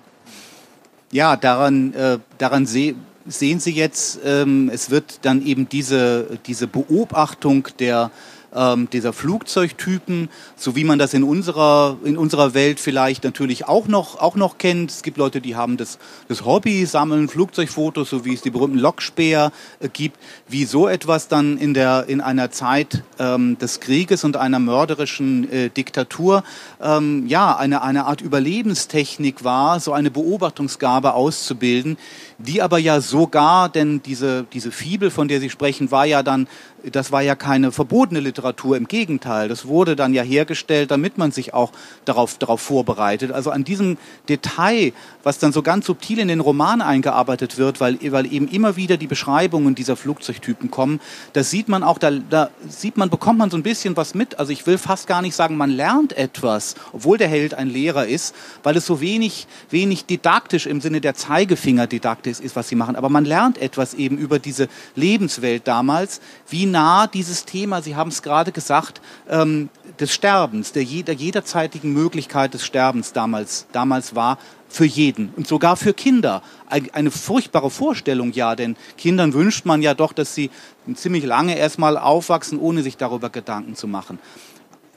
Ja, 1.11 1.37
daran, 1.37 1.95
äh, 1.95 2.19
daran 2.39 2.67
seh, 2.67 2.95
sehen 3.27 3.61
Sie 3.61 3.73
jetzt, 3.73 4.21
ähm, 4.25 4.71
es 4.73 4.91
wird 4.91 5.21
dann 5.23 5.45
eben 5.45 5.69
diese, 5.69 6.39
diese 6.47 6.67
Beobachtung 6.67 7.69
der 7.79 8.11
ähm, 8.55 8.89
dieser 8.91 9.13
Flugzeugtypen, 9.13 10.29
so 10.57 10.77
wie 10.77 10.85
man 10.85 10.99
das 10.99 11.15
in 11.15 11.25
unserer, 11.25 11.97
in 12.05 12.17
unserer 12.17 12.55
Welt 12.55 12.81
vielleicht 12.81 13.25
natürlich 13.25 13.67
auch 13.67 13.89
noch, 13.89 14.19
auch 14.21 14.37
noch 14.37 14.59
kennt. 14.59 14.91
Es 14.91 15.03
gibt 15.03 15.17
Leute, 15.17 15.41
die 15.41 15.57
haben 15.57 15.77
das, 15.77 15.99
das 16.29 16.45
Hobby, 16.45 16.87
sammeln 16.87 17.29
Flugzeugfotos, 17.29 18.11
so 18.11 18.25
wie 18.25 18.35
es 18.35 18.43
die 18.43 18.51
berühmten 18.51 18.79
Lokspäher 18.79 19.53
äh, 19.81 19.89
gibt, 19.89 20.19
wie 20.49 20.65
so 20.65 20.89
etwas 20.89 21.29
dann 21.29 21.59
in, 21.59 21.75
der, 21.75 22.07
in 22.09 22.21
einer 22.21 22.51
Zeit 22.51 23.03
ähm, 23.19 23.59
des 23.59 23.81
Krieges 23.81 24.25
und 24.25 24.37
einer 24.37 24.59
mörderischen 24.59 25.51
äh, 25.51 25.71
Diktatur 25.71 26.45
ähm, 26.81 27.27
ja, 27.27 27.57
eine, 27.57 27.83
eine 27.83 28.07
Art 28.07 28.21
Überlebenstechnik 28.21 29.45
war, 29.45 29.81
so 29.81 29.93
eine 29.93 30.11
Beobachtungsgabe 30.11 31.15
auszubilden, 31.15 31.97
die 32.39 32.63
aber 32.63 32.79
ja 32.79 33.01
sogar, 33.01 33.69
denn 33.69 34.03
diese, 34.03 34.45
diese 34.53 34.71
Fibel, 34.71 35.11
von 35.11 35.29
der 35.29 35.41
Sie 35.41 35.51
sprechen, 35.51 35.91
war 35.91 36.07
ja 36.07 36.23
dann 36.23 36.49
das 36.91 37.13
war 37.13 37.23
ja 37.23 37.35
keine 37.35 37.71
verbotene 37.71 38.21
Literatur, 38.21 38.77
im 38.77 38.89
Gegenteil. 38.89 39.49
Das 39.49 39.67
wurde 39.67 39.95
dann 39.95 40.15
ja 40.15 40.23
hergestellt, 40.23 40.91
damit 40.91 41.19
man 41.19 41.31
sich 41.31 41.55
auch 41.55 41.73
darauf, 42.05 42.39
darauf 42.39 42.61
vorbereitet. 42.61 43.31
Also 43.31 43.51
an 43.51 43.65
diesem 43.65 43.99
Detail, 44.29 44.93
was 45.23 45.39
dann 45.39 45.53
so 45.53 45.63
ganz 45.63 45.87
subtil 45.87 46.19
in 46.19 46.29
den 46.29 46.41
Roman 46.41 46.83
eingearbeitet 46.83 47.59
wird, 47.59 47.81
weil, 47.81 47.99
weil 48.11 48.33
eben 48.33 48.49
immer 48.49 48.77
wieder 48.77 48.97
die 48.97 49.07
Beschreibungen 49.07 49.75
dieser 49.75 49.97
Flugzeugtypen 49.97 50.71
kommen, 50.71 51.01
da 51.35 51.45
sieht 51.45 51.69
man 51.69 51.83
auch, 51.83 51.99
da, 51.99 52.11
da 52.11 52.51
sieht 52.69 52.97
man, 52.97 53.11
bekommt 53.11 53.39
man 53.39 53.51
so 53.51 53.57
ein 53.57 53.63
bisschen 53.63 53.97
was 53.97 54.15
mit. 54.15 54.39
Also 54.39 54.53
ich 54.53 54.67
will 54.67 54.79
fast 54.79 55.07
gar 55.07 55.23
nicht 55.23 55.35
sagen, 55.35 55.57
man 55.57 55.71
lernt 55.71 56.17
etwas, 56.17 56.75
obwohl 56.93 57.19
der 57.19 57.29
Held 57.29 57.55
ein 57.55 57.69
Lehrer 57.69 58.07
ist, 58.07 58.35
weil 58.63 58.77
es 58.77 58.87
so 58.87 59.01
wenig, 59.01 59.47
wenig 59.71 60.07
didaktisch 60.07 60.67
im 60.67 60.81
Sinne 60.81 61.01
der 61.01 61.15
Zeigefinger-Didaktik 61.15 62.41
ist, 62.41 62.57
was 62.57 62.69
sie 62.69 62.75
machen. 62.75 62.97
Aber 62.97 63.09
man 63.09 63.25
lernt 63.25 63.59
etwas 63.59 63.95
eben 63.95 64.19
über 64.19 64.39
diese 64.39 64.69
Lebenswelt 64.97 65.69
damals, 65.69 66.21
wie 66.49 66.72
nah 66.73 67.07
dieses 67.07 67.45
Thema, 67.45 67.83
Sie 67.83 67.95
haben 67.95 68.11
es 68.11 68.23
gerade 68.23 68.51
gesagt, 68.51 69.01
ähm, 69.29 69.69
des 70.01 70.13
Sterbens, 70.13 70.73
der, 70.73 70.85
der 70.85 71.15
jederzeitigen 71.15 71.93
Möglichkeit 71.93 72.55
des 72.55 72.65
Sterbens 72.65 73.13
damals, 73.13 73.67
damals 73.73 74.15
war 74.15 74.39
für 74.69 74.85
jeden 74.85 75.33
und 75.37 75.47
sogar 75.47 75.77
für 75.77 75.95
Kinder. 75.95 76.43
Eine 76.69 77.11
furchtbare 77.11 77.71
Vorstellung, 77.71 78.33
ja, 78.33 78.57
denn 78.57 78.77
Kindern 78.97 79.35
wünscht 79.35 79.67
man 79.67 79.83
ja 79.83 79.95
doch, 79.95 80.13
dass 80.13 80.35
sie 80.35 80.51
ziemlich 80.95 81.25
lange 81.25 81.57
erstmal 81.57 81.99
aufwachsen, 81.99 82.59
ohne 82.59 82.83
sich 82.83 82.97
darüber 82.97 83.31
Gedanken 83.31 83.77
zu 83.77 83.87
machen. 83.87 84.19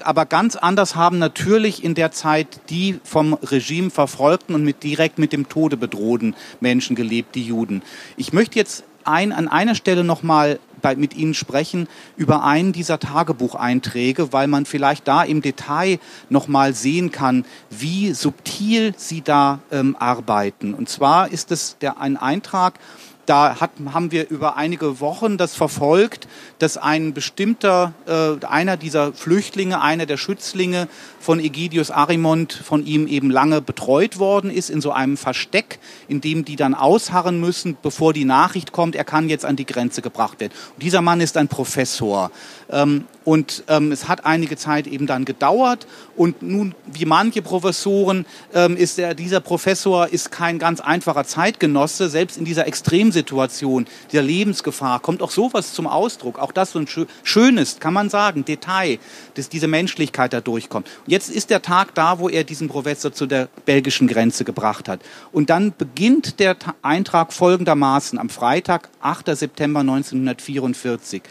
Aber 0.04 0.26
ganz 0.26 0.56
anders 0.56 0.96
haben 0.96 1.20
natürlich 1.20 1.84
in 1.84 1.96
der 1.96 2.12
Zeit 2.12 2.48
die 2.70 3.00
vom 3.04 3.34
Regime 3.34 3.90
verfolgten 3.90 4.54
und 4.54 4.64
mit 4.64 4.84
direkt 4.84 5.20
mit 5.20 5.32
dem 5.32 5.48
Tode 5.48 5.78
bedrohten 5.78 6.36
Menschen 6.60 6.96
gelebt, 6.96 7.36
die 7.36 7.44
Juden. 7.44 7.82
Ich 8.18 8.34
möchte 8.34 8.60
jetzt 8.60 8.84
ein, 9.06 9.32
an 9.32 9.48
einer 9.48 9.76
Stelle 9.76 10.04
nochmal 10.04 10.60
mit 10.93 11.15
Ihnen 11.15 11.34
sprechen 11.34 11.88
über 12.15 12.43
einen 12.43 12.71
dieser 12.71 13.00
Tagebucheinträge, 13.00 14.32
weil 14.32 14.48
man 14.48 14.65
vielleicht 14.65 15.08
da 15.08 15.24
im 15.24 15.41
Detail 15.41 16.00
nochmal 16.30 16.74
sehen 16.74 17.12
kann, 17.12 17.45
wie 17.69 18.13
subtil 18.13 18.93
Sie 18.95 19.21
da 19.21 19.60
ähm, 19.71 19.95
arbeiten. 20.00 20.74
Und 20.74 20.88
zwar 20.88 21.32
ist 21.32 21.52
es 21.52 21.78
der, 21.80 22.00
ein 22.00 22.17
Eintrag, 22.17 22.80
da 23.26 23.60
hat, 23.60 23.72
haben 23.94 24.12
wir 24.12 24.30
über 24.30 24.58
einige 24.58 25.00
Wochen 25.00 25.38
das 25.38 25.56
verfolgt, 25.56 26.28
dass 26.60 26.78
ein 26.78 27.14
bestimmter, 27.14 27.94
äh, 28.08 28.46
einer 28.46 28.78
dieser 28.78 29.14
Flüchtlinge, 29.14 29.82
einer 29.82 30.06
der 30.06 30.18
Schützlinge 30.18 30.88
von 31.20 31.40
Egidius 31.40 31.92
Arimont 31.92 32.54
von 32.54 32.86
ihm 32.86 33.08
eben 33.08 33.30
lange 33.30 33.62
betreut 33.62 34.20
worden 34.20 34.50
ist, 34.52 34.70
in 34.70 34.82
so 34.82 34.92
einem 34.92 35.18
Versteck, 35.18 35.80
in 36.08 36.22
dem 36.22 36.46
die 36.46 36.56
dann 36.56 36.74
ausharren 36.74 37.40
müssen, 37.40 37.78
bevor 37.82 38.14
die 38.14 38.26
Nachricht 38.26 38.72
kommt, 38.72 38.96
er 38.96 39.04
kann 39.04 39.30
jetzt 39.30 39.46
an 39.46 39.56
die 39.56 39.66
Grenze 39.66 40.02
gebracht 40.02 40.40
werden. 40.40 40.54
Und 40.74 40.84
dieser 40.84 41.02
Mann 41.02 41.22
ist 41.22 41.38
ein 41.38 41.48
Professor. 41.48 42.32
Ähm, 42.70 43.06
und 43.26 43.64
ähm, 43.68 43.92
es 43.92 44.08
hat 44.08 44.24
einige 44.24 44.56
Zeit 44.56 44.86
eben 44.86 45.08
dann 45.08 45.26
gedauert. 45.26 45.88
Und 46.16 46.44
nun, 46.44 46.76
wie 46.86 47.06
manche 47.06 47.42
Professoren, 47.42 48.26
ähm, 48.54 48.78
ist 48.78 49.00
der, 49.00 49.16
dieser 49.16 49.40
Professor 49.40 50.08
ist 50.08 50.32
kein 50.32 50.60
ganz 50.60 50.80
einfacher 50.80 51.26
Zeitgenosse. 51.26 52.08
Selbst 52.08 52.38
in 52.38 52.46
dieser 52.46 52.68
Extremsituation, 52.68 53.88
dieser 54.12 54.22
Lebensgefahr, 54.22 55.00
kommt 55.00 55.24
auch 55.24 55.32
sowas 55.32 55.74
zum 55.74 55.88
Ausdruck. 55.88 56.38
Auch 56.38 56.52
das 56.52 56.72
so 56.72 56.80
ein 56.80 56.88
schönes, 57.24 57.80
kann 57.80 57.96
man 57.96 58.10
sagen, 58.12 58.46
Detail, 58.46 59.00
dass 59.34 59.50
diese 59.50 59.68
Menschlichkeit 59.68 60.32
da 60.32 60.40
durchkommt. 60.40 60.88
Und 61.06 61.12
jetzt 61.12 61.30
ist 61.30 61.50
der 61.50 61.64
Tag 61.64 61.96
da, 61.96 62.20
wo 62.20 62.30
er 62.30 62.44
diesen 62.44 62.68
Professor 62.68 63.12
zu 63.12 63.26
der 63.26 63.50
belgischen 63.66 64.08
Grenze 64.08 64.46
gebracht 64.46 64.88
hat. 64.88 65.02
Und 65.32 65.50
dann 65.50 65.74
beginnt 65.76 66.40
der 66.40 66.58
Eintrag 66.84 67.34
folgendermaßen 67.34 68.20
am 68.20 68.30
Freitag, 68.30 68.90
8. 69.02 69.36
September 69.36 69.80
1944. 69.80 71.24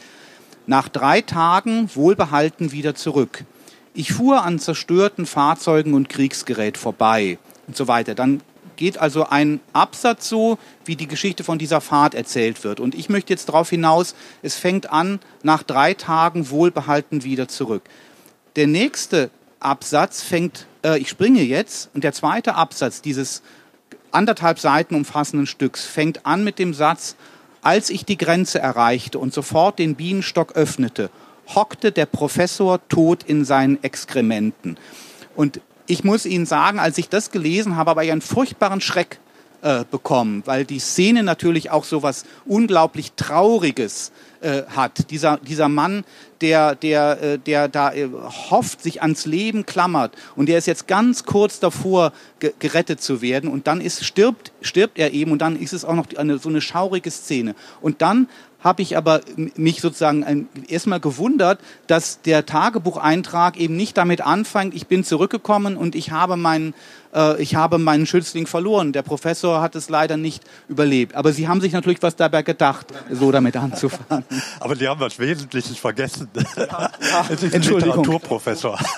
Nach 0.66 0.88
drei 0.88 1.20
Tagen 1.20 1.90
wohlbehalten 1.94 2.72
wieder 2.72 2.94
zurück. 2.94 3.44
Ich 3.92 4.12
fuhr 4.12 4.42
an 4.42 4.58
zerstörten 4.58 5.26
Fahrzeugen 5.26 5.94
und 5.94 6.08
Kriegsgerät 6.08 6.78
vorbei 6.78 7.38
und 7.66 7.76
so 7.76 7.86
weiter. 7.86 8.14
Dann 8.14 8.40
geht 8.76 8.98
also 8.98 9.26
ein 9.26 9.60
Absatz 9.72 10.28
so, 10.28 10.58
wie 10.84 10.96
die 10.96 11.06
Geschichte 11.06 11.44
von 11.44 11.58
dieser 11.58 11.80
Fahrt 11.80 12.14
erzählt 12.14 12.64
wird. 12.64 12.80
Und 12.80 12.94
ich 12.94 13.08
möchte 13.08 13.32
jetzt 13.32 13.48
darauf 13.48 13.70
hinaus, 13.70 14.14
es 14.42 14.56
fängt 14.56 14.90
an, 14.90 15.20
nach 15.42 15.62
drei 15.62 15.94
Tagen 15.94 16.50
wohlbehalten 16.50 17.24
wieder 17.24 17.46
zurück. 17.46 17.82
Der 18.56 18.66
nächste 18.66 19.30
Absatz 19.60 20.22
fängt, 20.22 20.66
äh, 20.84 20.98
ich 20.98 21.08
springe 21.08 21.42
jetzt, 21.42 21.90
und 21.94 22.04
der 22.04 22.12
zweite 22.12 22.54
Absatz 22.54 23.00
dieses 23.00 23.42
anderthalb 24.10 24.58
Seiten 24.58 24.94
umfassenden 24.94 25.46
Stücks 25.46 25.84
fängt 25.84 26.24
an 26.24 26.44
mit 26.44 26.58
dem 26.58 26.74
Satz, 26.74 27.16
als 27.64 27.90
ich 27.90 28.04
die 28.04 28.18
Grenze 28.18 28.58
erreichte 28.58 29.18
und 29.18 29.32
sofort 29.32 29.78
den 29.78 29.94
Bienenstock 29.94 30.52
öffnete, 30.52 31.10
hockte 31.54 31.92
der 31.92 32.06
Professor 32.06 32.86
tot 32.88 33.22
in 33.24 33.44
seinen 33.44 33.82
Exkrementen. 33.82 34.76
Und 35.34 35.60
ich 35.86 36.04
muss 36.04 36.26
Ihnen 36.26 36.46
sagen, 36.46 36.78
als 36.78 36.98
ich 36.98 37.08
das 37.08 37.30
gelesen 37.30 37.76
habe, 37.76 37.90
habe 37.90 38.04
ich 38.04 38.12
einen 38.12 38.20
furchtbaren 38.20 38.80
Schreck 38.80 39.18
äh, 39.64 39.84
bekommen, 39.90 40.42
weil 40.44 40.66
die 40.66 40.78
Szene 40.78 41.22
natürlich 41.22 41.70
auch 41.70 41.84
so 41.84 42.02
was 42.02 42.26
unglaublich 42.44 43.12
Trauriges 43.16 44.12
äh, 44.42 44.64
hat. 44.76 45.10
Dieser, 45.10 45.38
dieser 45.38 45.70
Mann, 45.70 46.04
der, 46.42 46.74
der, 46.74 47.22
äh, 47.22 47.38
der 47.38 47.68
da 47.68 47.90
äh, 47.94 48.10
hofft, 48.50 48.82
sich 48.82 49.00
ans 49.00 49.24
Leben 49.24 49.64
klammert 49.64 50.12
und 50.36 50.50
der 50.50 50.58
ist 50.58 50.66
jetzt 50.66 50.86
ganz 50.86 51.24
kurz 51.24 51.60
davor, 51.60 52.12
ge 52.40 52.52
gerettet 52.58 53.00
zu 53.00 53.22
werden 53.22 53.48
und 53.48 53.66
dann 53.66 53.80
ist, 53.80 54.04
stirbt, 54.04 54.52
stirbt 54.60 54.98
er 54.98 55.14
eben 55.14 55.32
und 55.32 55.38
dann 55.38 55.58
ist 55.58 55.72
es 55.72 55.86
auch 55.86 55.94
noch 55.94 56.14
eine, 56.14 56.36
so 56.36 56.50
eine 56.50 56.60
schaurige 56.60 57.10
Szene. 57.10 57.54
Und 57.80 58.02
dann 58.02 58.28
habe 58.64 58.82
ich 58.82 58.96
aber 58.96 59.20
mich 59.56 59.80
sozusagen 59.80 60.48
erstmal 60.66 60.98
gewundert, 60.98 61.60
dass 61.86 62.22
der 62.22 62.46
Tagebucheintrag 62.46 63.58
eben 63.58 63.76
nicht 63.76 63.96
damit 63.96 64.22
anfängt, 64.22 64.74
ich 64.74 64.86
bin 64.86 65.04
zurückgekommen 65.04 65.76
und 65.76 65.94
ich 65.94 66.10
habe 66.10 66.36
meinen 66.36 66.74
äh, 67.14 67.40
ich 67.40 67.54
habe 67.54 67.78
meinen 67.78 68.06
Schützling 68.06 68.46
verloren. 68.46 68.92
Der 68.92 69.02
Professor 69.02 69.60
hat 69.60 69.74
es 69.76 69.88
leider 69.88 70.16
nicht 70.16 70.42
überlebt. 70.68 71.14
Aber 71.14 71.32
Sie 71.32 71.46
haben 71.48 71.60
sich 71.60 71.72
natürlich 71.72 72.02
was 72.02 72.16
dabei 72.16 72.42
gedacht, 72.42 72.86
so 73.10 73.30
damit 73.30 73.56
anzufangen. 73.56 74.24
Aber 74.60 74.76
Sie 74.76 74.88
haben 74.88 75.00
was 75.00 75.18
Wesentliches 75.18 75.78
vergessen. 75.78 76.28
Ja, 76.56 76.64
ja. 76.66 76.90
Es 77.30 77.42
ist 77.42 77.54
ein 77.54 77.62
Literaturprofessor. 77.62 78.78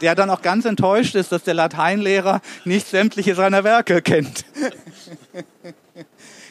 Der 0.00 0.14
dann 0.14 0.30
auch 0.30 0.40
ganz 0.40 0.64
enttäuscht 0.64 1.14
ist, 1.14 1.30
dass 1.32 1.42
der 1.42 1.52
Lateinlehrer 1.52 2.40
nicht 2.64 2.86
sämtliche 2.86 3.34
seiner 3.34 3.64
Werke 3.64 4.00
kennt. 4.00 4.46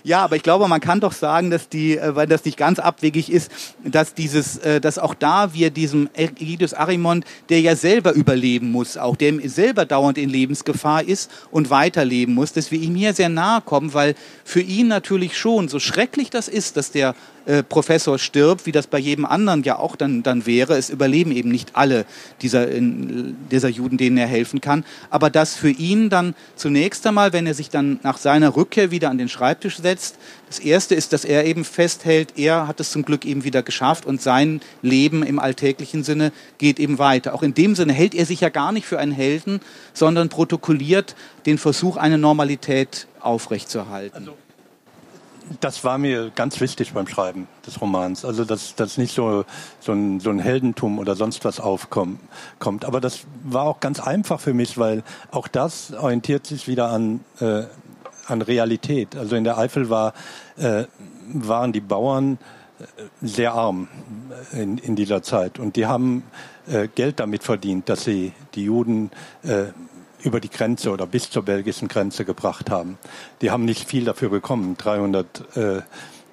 Ja, 0.04 0.22
aber 0.22 0.36
ich 0.36 0.44
glaube, 0.44 0.68
man 0.68 0.82
kann 0.82 1.00
doch 1.00 1.14
sagen, 1.14 1.50
dass 1.50 1.70
die, 1.70 1.98
äh, 1.98 2.16
weil 2.16 2.28
das 2.28 2.46
nicht 2.46 2.58
ganz 2.58 2.80
abwegig 2.80 3.32
ist, 3.32 3.52
dass 3.84 4.14
dieses, 4.14 4.58
äh, 4.58 4.80
dass 4.80 4.98
auch 4.98 5.14
da 5.14 5.54
wir 5.54 5.70
diesem 5.70 6.10
Egidius 6.14 6.74
Arimont, 6.74 7.26
der 7.50 7.62
ja 7.62 7.76
selber 7.76 8.14
überleben 8.14 8.72
muss, 8.72 8.98
auch 8.98 9.16
der 9.16 9.34
selber 9.50 9.86
dauernd 9.86 10.18
in 10.18 10.30
Lebensgefahr 10.30 11.04
ist 11.04 11.30
und 11.52 11.70
weiterleben 11.70 12.34
muss, 12.34 12.54
dass 12.54 12.72
wir 12.72 12.80
ihm 12.80 12.96
hier 12.96 13.14
sehr 13.14 13.30
nahe 13.30 13.62
kommen, 13.62 13.94
weil 13.94 14.16
für 14.44 14.62
ihn 14.62 14.88
natürlich 14.88 15.38
schon, 15.38 15.68
so 15.68 15.80
schrecklich 15.80 16.30
das 16.30 16.48
ist, 16.48 16.78
dass 16.78 16.92
der 16.92 17.16
äh, 17.50 17.64
Professor 17.64 18.20
stirbt, 18.20 18.68
wie 18.68 18.72
das 18.72 18.86
bei 18.86 19.00
jedem 19.00 19.26
anderen 19.26 19.64
ja 19.64 19.80
auch 19.80 19.96
dann, 19.96 20.22
dann 20.22 20.46
wäre. 20.46 20.78
Es 20.78 20.92
überleben 20.92 21.32
eben 21.32 21.50
nicht 21.50 21.76
alle 21.76 22.06
dieser, 22.44 22.68
dieser 22.70 23.70
Juden, 23.70 23.98
denen 23.98 24.18
er 24.18 24.28
helfen 24.28 24.62
kann. 24.62 24.86
Aber 25.10 25.32
dass 25.32 25.56
für 25.56 25.72
ihn 25.72 26.12
dann 26.12 26.36
zunächst 26.56 27.08
einmal, 27.08 27.34
wenn 27.34 27.48
er 27.48 27.56
sich 27.56 27.72
dann 27.72 28.00
nach 28.04 28.20
seiner 28.20 28.56
Rückkehr 28.56 28.92
wieder 28.92 29.10
an 29.10 29.18
den 29.18 29.30
Schreibtisch 29.30 29.78
setzt, 29.78 30.18
das 30.48 30.60
Erste 30.60 30.94
ist, 30.94 31.12
dass 31.12 31.26
er 31.26 31.46
eben 31.46 31.66
festhält, 31.66 32.34
er 32.38 32.68
hat 32.68 32.80
es 32.80 32.92
zum 32.92 33.04
Glück 33.04 33.26
eben 33.26 33.44
wieder 33.44 33.64
geschafft 33.64 34.06
und 34.06 34.22
sein 34.22 34.62
Leben 34.84 35.24
im 35.24 35.40
alltäglichen 35.40 36.04
Sinne 36.04 36.32
geht 36.60 36.80
eben 36.80 37.00
weiter. 37.00 37.34
Auch 37.34 37.42
in 37.42 37.56
dem 37.56 37.74
Sinne 37.74 37.94
hält 37.94 38.14
er 38.14 38.28
sich 38.28 38.42
ja 38.42 38.50
gar 38.50 38.72
nicht 38.72 38.86
für 38.86 39.00
einen 39.00 39.12
Helden, 39.12 39.60
sondern 39.94 40.30
protokolliert 40.30 41.16
den 41.48 41.58
Versuch, 41.58 41.98
eine 41.98 42.20
Normalität 42.20 43.08
aufrechtzuerhalten. 43.22 44.18
Also 44.18 44.49
das 45.60 45.84
war 45.84 45.98
mir 45.98 46.32
ganz 46.36 46.60
wichtig 46.60 46.94
beim 46.94 47.08
Schreiben 47.08 47.48
des 47.66 47.82
Romans. 47.82 48.26
Also, 48.26 48.46
dass, 48.46 48.76
dass 48.76 48.98
nicht 48.98 49.14
so, 49.14 49.46
so, 49.80 49.92
ein, 49.92 50.20
so 50.20 50.30
ein 50.30 50.40
Heldentum 50.40 51.00
oder 51.00 51.16
sonst 51.16 51.46
was 51.46 51.60
aufkommt. 51.60 52.20
Aber 52.86 53.02
das 53.02 53.22
war 53.44 53.64
auch 53.64 53.80
ganz 53.80 54.00
einfach 54.00 54.40
für 54.40 54.54
mich, 54.54 54.78
weil 54.78 55.04
auch 55.32 55.48
das 55.48 55.94
orientiert 55.94 56.46
sich 56.46 56.68
wieder 56.68 56.90
an, 56.90 57.22
äh, 57.40 57.64
an 58.28 58.42
Realität. 58.42 59.16
Also 59.16 59.36
in 59.36 59.44
der 59.44 59.58
Eifel 59.58 59.90
war, 59.90 60.14
äh, 60.58 60.86
waren 61.34 61.74
die 61.74 61.82
Bauern 61.82 62.38
äh, 62.80 63.04
sehr 63.22 63.54
arm 63.54 63.88
in, 64.52 64.78
in 64.78 64.96
dieser 64.96 65.24
Zeit. 65.24 65.60
Und 65.60 65.76
die 65.76 65.86
haben 65.86 66.24
äh, 66.68 66.88
Geld 66.88 67.20
damit 67.20 67.44
verdient, 67.44 67.90
dass 67.90 68.04
sie 68.04 68.34
die 68.56 68.66
Juden 68.66 69.12
äh, 69.44 69.66
über 70.24 70.40
die 70.40 70.50
Grenze 70.50 70.92
oder 70.92 71.06
bis 71.06 71.30
zur 71.30 71.44
belgischen 71.44 71.88
Grenze 71.88 72.26
gebracht 72.26 72.70
haben. 72.70 72.98
Die 73.42 73.52
haben 73.52 73.66
nicht 73.66 73.88
viel 73.88 74.06
dafür 74.06 74.30
bekommen, 74.30 74.76
300 74.78 75.58
äh, 75.58 75.82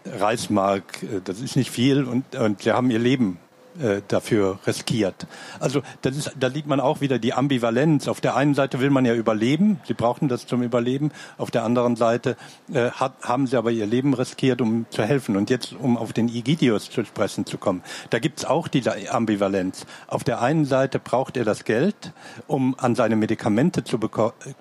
Reichsmark, 0.05 1.03
äh, 1.03 1.21
das 1.25 1.41
ist 1.41 1.57
nicht 1.57 1.71
viel 1.71 2.05
und, 2.05 2.35
und 2.37 2.63
sie 2.63 2.73
haben 2.73 2.91
ihr 2.91 2.99
Leben 2.99 3.39
äh, 3.81 4.03
dafür 4.09 4.59
riskiert. 4.67 5.27
Also 5.61 5.83
das 6.03 6.17
ist, 6.17 6.33
da 6.39 6.51
sieht 6.51 6.67
man 6.67 6.81
auch 6.81 7.01
wieder 7.01 7.19
die 7.19 7.35
Ambivalenz. 7.35 8.09
Auf 8.09 8.21
der 8.21 8.37
einen 8.37 8.55
Seite 8.55 8.81
will 8.81 8.91
man 8.91 9.05
ja 9.05 9.15
überleben, 9.15 9.81
sie 9.87 9.95
brauchten 9.95 10.29
das 10.29 10.47
zum 10.47 10.63
Überleben. 10.63 11.13
Auf 11.39 11.51
der 11.51 11.65
anderen 11.65 11.97
Seite 11.97 12.37
äh, 12.73 12.91
hat, 12.91 13.23
haben 13.23 13.47
sie 13.47 13.57
aber 13.57 13.71
ihr 13.71 13.87
Leben 13.87 14.15
riskiert, 14.15 14.61
um 14.61 14.87
zu 14.91 15.03
helfen. 15.03 15.37
Und 15.37 15.51
jetzt, 15.51 15.75
um 15.75 15.97
auf 15.97 16.13
den 16.13 16.29
Igidius 16.29 16.91
zu 16.91 17.05
sprechen 17.05 17.47
zu 17.47 17.59
kommen, 17.59 17.83
da 18.11 18.19
gibt's 18.19 18.45
auch 18.45 18.69
diese 18.69 18.95
Ambivalenz. 19.13 19.87
Auf 20.07 20.25
der 20.25 20.41
einen 20.41 20.65
Seite 20.65 20.99
braucht 20.99 21.37
er 21.37 21.45
das 21.45 21.65
Geld, 21.65 22.13
um 22.47 22.75
an 22.79 22.95
seine 22.95 23.17
Medikamente 23.17 23.85
zu, 23.85 23.99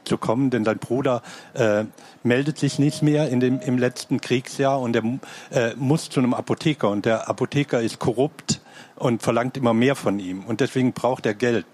zu 0.04 0.18
kommen, 0.18 0.50
denn 0.50 0.66
sein 0.66 0.78
Bruder 0.78 1.22
äh, 1.54 1.86
meldet 2.24 2.58
sich 2.58 2.80
nicht 2.80 3.02
mehr 3.02 3.30
in 3.30 3.40
dem, 3.40 3.60
im 3.60 3.78
letzten 3.78 4.20
Kriegsjahr 4.20 4.80
und 4.80 4.96
er 4.96 5.04
äh, 5.52 5.76
muss 5.76 6.10
zu 6.10 6.20
einem 6.20 6.34
Apotheker 6.34 6.90
und 6.90 7.06
der 7.06 7.30
Apotheker 7.30 7.82
ist 7.82 8.00
korrupt 8.00 8.62
und 8.96 9.22
verlangt 9.22 9.58
immer 9.58 9.74
mehr 9.74 9.96
von 9.96 10.20
ihm. 10.20 10.44
Und 10.46 10.62
deswegen 10.62 10.94
braucht 10.94 11.26
er 11.26 11.34
Geld. 11.34 11.66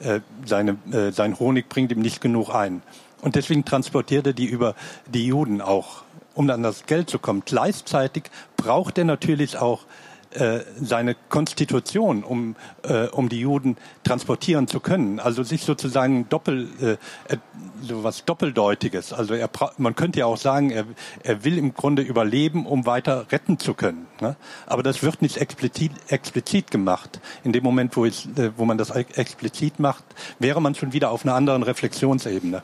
Äh, 0.00 0.20
seine, 0.44 0.76
äh, 0.90 1.12
sein 1.12 1.38
Honig 1.38 1.68
bringt 1.68 1.92
ihm 1.92 2.00
nicht 2.00 2.20
genug 2.20 2.50
ein. 2.50 2.82
Und 3.20 3.36
deswegen 3.36 3.64
transportiert 3.64 4.26
er 4.26 4.32
die 4.32 4.46
über 4.46 4.74
die 5.06 5.26
Juden 5.26 5.60
auch, 5.60 6.02
um 6.34 6.50
an 6.50 6.62
das 6.62 6.86
Geld 6.86 7.08
zu 7.08 7.18
kommen. 7.18 7.42
Gleichzeitig 7.44 8.24
braucht 8.56 8.98
er 8.98 9.04
natürlich 9.04 9.56
auch 9.56 9.86
äh, 10.34 10.60
seine 10.80 11.14
Konstitution, 11.28 12.24
um, 12.24 12.56
äh, 12.82 13.06
um 13.06 13.28
die 13.28 13.40
Juden 13.40 13.76
transportieren 14.02 14.68
zu 14.68 14.80
können. 14.80 15.20
Also 15.20 15.42
sich 15.42 15.62
sozusagen 15.62 16.28
doppel, 16.28 16.68
äh, 16.80 17.36
so 17.82 18.04
was 18.04 18.24
Doppeldeutiges. 18.24 19.12
Also 19.12 19.34
er, 19.34 19.48
man 19.78 19.94
könnte 19.94 20.20
ja 20.20 20.26
auch 20.26 20.36
sagen, 20.36 20.70
er, 20.70 20.86
er 21.22 21.44
will 21.44 21.58
im 21.58 21.74
Grunde 21.74 22.02
überleben, 22.02 22.66
um 22.66 22.86
weiter 22.86 23.26
retten 23.30 23.58
zu 23.58 23.74
können. 23.74 24.06
Ne? 24.20 24.36
Aber 24.66 24.82
das 24.82 25.02
wird 25.02 25.22
nicht 25.22 25.36
explizit, 25.36 25.92
explizit 26.08 26.70
gemacht. 26.70 27.20
In 27.44 27.52
dem 27.52 27.62
Moment, 27.62 27.96
wo, 27.96 28.04
es, 28.04 28.26
äh, 28.36 28.50
wo 28.56 28.64
man 28.64 28.78
das 28.78 28.90
explizit 28.90 29.78
macht, 29.78 30.04
wäre 30.38 30.60
man 30.60 30.74
schon 30.74 30.92
wieder 30.92 31.10
auf 31.10 31.24
einer 31.24 31.34
anderen 31.34 31.62
Reflexionsebene. 31.62 32.62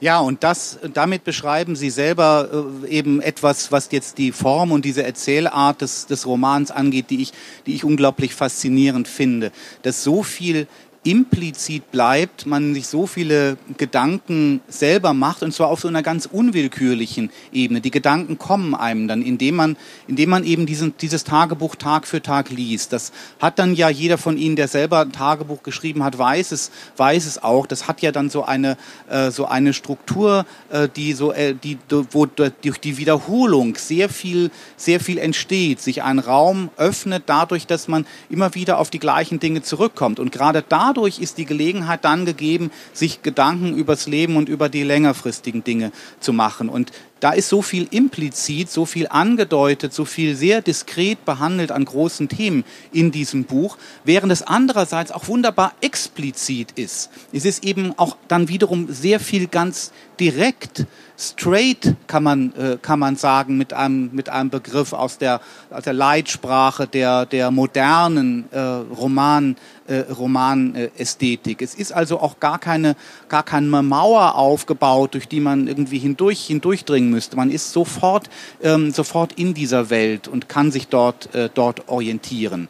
Ja, 0.00 0.18
und 0.20 0.42
das, 0.42 0.78
damit 0.94 1.24
beschreiben 1.24 1.76
Sie 1.76 1.90
selber 1.90 2.48
äh, 2.84 2.88
eben 2.88 3.20
etwas, 3.20 3.70
was 3.70 3.90
jetzt 3.92 4.16
die 4.16 4.32
Form 4.32 4.72
und 4.72 4.86
diese 4.86 5.02
Erzählart 5.02 5.82
des, 5.82 6.06
des 6.06 6.26
Romans 6.26 6.70
angeht, 6.70 7.10
die 7.10 7.20
ich, 7.20 7.32
die 7.66 7.74
ich 7.74 7.84
unglaublich 7.84 8.34
faszinierend 8.34 9.08
finde. 9.08 9.52
Dass 9.82 10.02
so 10.02 10.22
viel 10.22 10.66
implizit 11.02 11.90
bleibt, 11.90 12.44
man 12.44 12.74
sich 12.74 12.86
so 12.86 13.06
viele 13.06 13.56
Gedanken 13.78 14.60
selber 14.68 15.14
macht 15.14 15.42
und 15.42 15.52
zwar 15.52 15.68
auf 15.68 15.80
so 15.80 15.88
einer 15.88 16.02
ganz 16.02 16.26
unwillkürlichen 16.26 17.30
Ebene. 17.52 17.80
Die 17.80 17.90
Gedanken 17.90 18.36
kommen 18.36 18.74
einem 18.74 19.08
dann, 19.08 19.22
indem 19.22 19.56
man, 19.56 19.76
indem 20.08 20.28
man 20.28 20.44
eben 20.44 20.66
diesen, 20.66 20.94
dieses 21.00 21.24
Tagebuch 21.24 21.76
Tag 21.76 22.06
für 22.06 22.20
Tag 22.20 22.50
liest. 22.50 22.92
Das 22.92 23.12
hat 23.40 23.58
dann 23.58 23.74
ja 23.74 23.88
jeder 23.88 24.18
von 24.18 24.36
Ihnen, 24.36 24.56
der 24.56 24.68
selber 24.68 25.00
ein 25.00 25.12
Tagebuch 25.12 25.62
geschrieben 25.62 26.04
hat, 26.04 26.18
weiß 26.18 26.52
es, 26.52 26.70
weiß 26.98 27.24
es 27.24 27.42
auch. 27.42 27.66
Das 27.66 27.88
hat 27.88 28.02
ja 28.02 28.12
dann 28.12 28.28
so 28.28 28.44
eine, 28.44 28.76
äh, 29.08 29.30
so 29.30 29.46
eine 29.46 29.72
Struktur, 29.72 30.44
äh, 30.68 30.86
die 30.94 31.14
so, 31.14 31.32
äh, 31.32 31.54
die, 31.54 31.78
wo 32.10 32.26
durch 32.26 32.78
die 32.78 32.98
Wiederholung 32.98 33.74
sehr 33.76 34.10
viel, 34.10 34.50
sehr 34.76 35.00
viel 35.00 35.16
entsteht, 35.16 35.80
sich 35.80 36.02
ein 36.02 36.18
Raum 36.18 36.68
öffnet 36.76 37.22
dadurch, 37.24 37.66
dass 37.66 37.88
man 37.88 38.06
immer 38.28 38.54
wieder 38.54 38.78
auf 38.78 38.90
die 38.90 38.98
gleichen 38.98 39.40
Dinge 39.40 39.62
zurückkommt. 39.62 40.20
Und 40.20 40.30
gerade 40.30 40.62
da 40.68 40.89
dadurch 40.90 41.20
ist 41.20 41.38
die 41.38 41.44
Gelegenheit 41.44 42.04
dann 42.04 42.24
gegeben, 42.24 42.70
sich 42.92 43.22
Gedanken 43.22 43.76
übers 43.76 44.08
Leben 44.08 44.36
und 44.36 44.48
über 44.48 44.68
die 44.68 44.82
längerfristigen 44.82 45.62
Dinge 45.62 45.92
zu 46.18 46.32
machen. 46.32 46.68
Und 46.68 46.90
da 47.20 47.32
ist 47.32 47.48
so 47.48 47.62
viel 47.62 47.86
implizit, 47.90 48.70
so 48.70 48.86
viel 48.86 49.06
angedeutet, 49.06 49.92
so 49.92 50.04
viel 50.04 50.34
sehr 50.34 50.62
diskret 50.62 51.24
behandelt 51.24 51.70
an 51.70 51.84
großen 51.84 52.28
Themen 52.28 52.64
in 52.92 53.12
diesem 53.12 53.44
Buch, 53.44 53.76
während 54.04 54.32
es 54.32 54.42
andererseits 54.42 55.12
auch 55.12 55.28
wunderbar 55.28 55.74
explizit 55.80 56.72
ist. 56.72 57.10
Es 57.32 57.44
ist 57.44 57.62
eben 57.62 57.92
auch 57.98 58.16
dann 58.26 58.48
wiederum 58.48 58.90
sehr 58.90 59.20
viel 59.20 59.46
ganz 59.46 59.92
direkt, 60.18 60.86
straight 61.18 61.94
kann 62.06 62.22
man, 62.22 62.54
äh, 62.54 62.78
kann 62.80 62.98
man 62.98 63.16
sagen, 63.16 63.58
mit 63.58 63.74
einem, 63.74 64.10
mit 64.12 64.30
einem 64.30 64.50
Begriff 64.50 64.92
aus 64.92 65.18
der, 65.18 65.40
aus 65.70 65.84
der 65.84 65.92
Leitsprache 65.92 66.86
der, 66.86 67.26
der 67.26 67.50
modernen 67.50 68.50
äh, 68.50 68.58
Roman, 68.58 69.56
Romanästhetik. 69.94 71.62
es 71.62 71.74
ist 71.74 71.92
also 71.92 72.20
auch 72.20 72.40
gar 72.40 72.58
keine, 72.58 72.96
gar 73.28 73.42
keine 73.42 73.82
Mauer 73.82 74.36
aufgebaut, 74.36 75.14
durch 75.14 75.28
die 75.28 75.40
man 75.40 75.66
irgendwie 75.66 75.98
hindurch, 75.98 76.46
hindurchdringen 76.46 77.10
müsste. 77.10 77.36
Man 77.36 77.50
ist 77.50 77.72
sofort, 77.72 78.30
ähm, 78.62 78.90
sofort 78.90 79.32
in 79.34 79.54
dieser 79.54 79.90
Welt 79.90 80.28
und 80.28 80.48
kann 80.48 80.70
sich 80.70 80.88
dort, 80.88 81.34
äh, 81.34 81.48
dort 81.52 81.88
orientieren. 81.88 82.68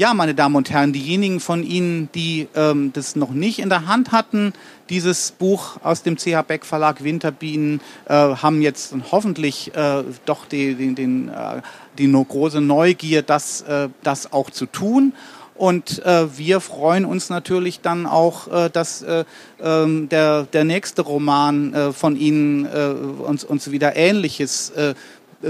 Ja, 0.00 0.14
meine 0.14 0.34
Damen 0.34 0.56
und 0.56 0.70
Herren, 0.70 0.94
diejenigen 0.94 1.40
von 1.40 1.62
Ihnen, 1.62 2.08
die 2.14 2.48
ähm, 2.54 2.90
das 2.94 3.16
noch 3.16 3.32
nicht 3.32 3.58
in 3.58 3.68
der 3.68 3.86
Hand 3.86 4.12
hatten, 4.12 4.54
dieses 4.88 5.32
Buch 5.32 5.76
aus 5.82 6.02
dem 6.02 6.16
CH 6.16 6.40
Beck 6.46 6.64
Verlag 6.64 7.04
Winterbienen, 7.04 7.82
äh, 8.08 8.14
haben 8.14 8.62
jetzt 8.62 8.94
hoffentlich 9.10 9.74
äh, 9.74 10.04
doch 10.24 10.46
die, 10.46 10.74
die, 10.74 10.94
den, 10.94 11.28
äh, 11.28 11.60
die 11.98 12.10
große 12.10 12.62
Neugier, 12.62 13.20
das, 13.20 13.60
äh, 13.60 13.90
das 14.02 14.32
auch 14.32 14.48
zu 14.48 14.64
tun. 14.64 15.12
Und 15.60 16.02
äh, 16.06 16.38
wir 16.38 16.60
freuen 16.60 17.04
uns 17.04 17.28
natürlich 17.28 17.82
dann 17.82 18.06
auch, 18.06 18.48
äh, 18.48 18.70
dass 18.70 19.02
äh, 19.02 19.26
ähm, 19.60 20.08
der, 20.08 20.44
der 20.44 20.64
nächste 20.64 21.02
Roman 21.02 21.74
äh, 21.74 21.92
von 21.92 22.16
Ihnen 22.16 22.64
äh, 22.64 22.94
uns, 23.22 23.44
uns 23.44 23.70
wieder 23.70 23.94
Ähnliches 23.94 24.70
äh, 24.70 24.94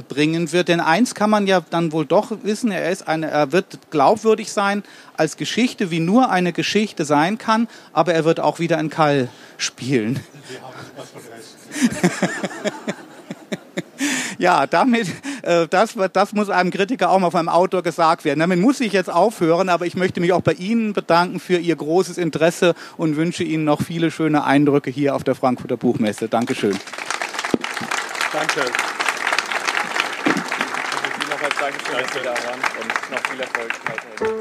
bringen 0.08 0.50
wird. 0.50 0.66
Denn 0.66 0.80
eins 0.80 1.14
kann 1.14 1.30
man 1.30 1.46
ja 1.46 1.62
dann 1.70 1.92
wohl 1.92 2.06
doch 2.06 2.32
wissen, 2.42 2.72
er, 2.72 2.90
ist 2.90 3.06
eine, 3.06 3.30
er 3.30 3.52
wird 3.52 3.78
glaubwürdig 3.92 4.50
sein 4.50 4.82
als 5.16 5.36
Geschichte, 5.36 5.92
wie 5.92 6.00
nur 6.00 6.28
eine 6.28 6.52
Geschichte 6.52 7.04
sein 7.04 7.38
kann, 7.38 7.68
aber 7.92 8.12
er 8.12 8.24
wird 8.24 8.40
auch 8.40 8.58
wieder 8.58 8.78
ein 8.78 8.90
Kall 8.90 9.28
spielen. 9.58 10.18
Sie 10.48 10.60
haben 10.60 10.74
was 10.96 11.10
von 11.10 11.22
ja, 14.40 14.66
damit, 14.66 15.06
äh, 15.42 15.68
das, 15.68 15.94
das 16.14 16.32
muss 16.32 16.48
einem 16.48 16.70
Kritiker 16.70 17.10
auch 17.10 17.18
mal 17.18 17.30
vom 17.30 17.48
Autor 17.48 17.82
gesagt 17.82 18.24
werden. 18.24 18.40
Damit 18.40 18.58
muss 18.58 18.80
ich 18.80 18.94
jetzt 18.94 19.10
aufhören, 19.10 19.68
aber 19.68 19.84
ich 19.84 19.96
möchte 19.96 20.20
mich 20.20 20.32
auch 20.32 20.40
bei 20.40 20.54
Ihnen 20.54 20.94
bedanken 20.94 21.40
für 21.40 21.58
Ihr 21.58 21.76
großes 21.76 22.16
Interesse 22.16 22.74
und 22.96 23.16
wünsche 23.16 23.44
Ihnen 23.44 23.64
noch 23.64 23.82
viele 23.82 24.10
schöne 24.10 24.42
Eindrücke 24.44 24.90
hier 24.90 25.14
auf 25.14 25.24
der 25.24 25.34
Frankfurter 25.34 25.76
Buchmesse. 25.76 26.28
Dankeschön. 26.28 26.78
Danke. 28.32 28.60
Nochmals 31.30 31.54
Dankeschön, 31.60 31.96
dass 31.98 32.12
Sie 32.14 32.20
da 32.24 32.30
waren 32.30 32.60
und 32.80 33.10
noch 33.10 33.30
viel 33.30 33.40
Erfolg 33.40 33.72
weiterhin. 33.84 34.39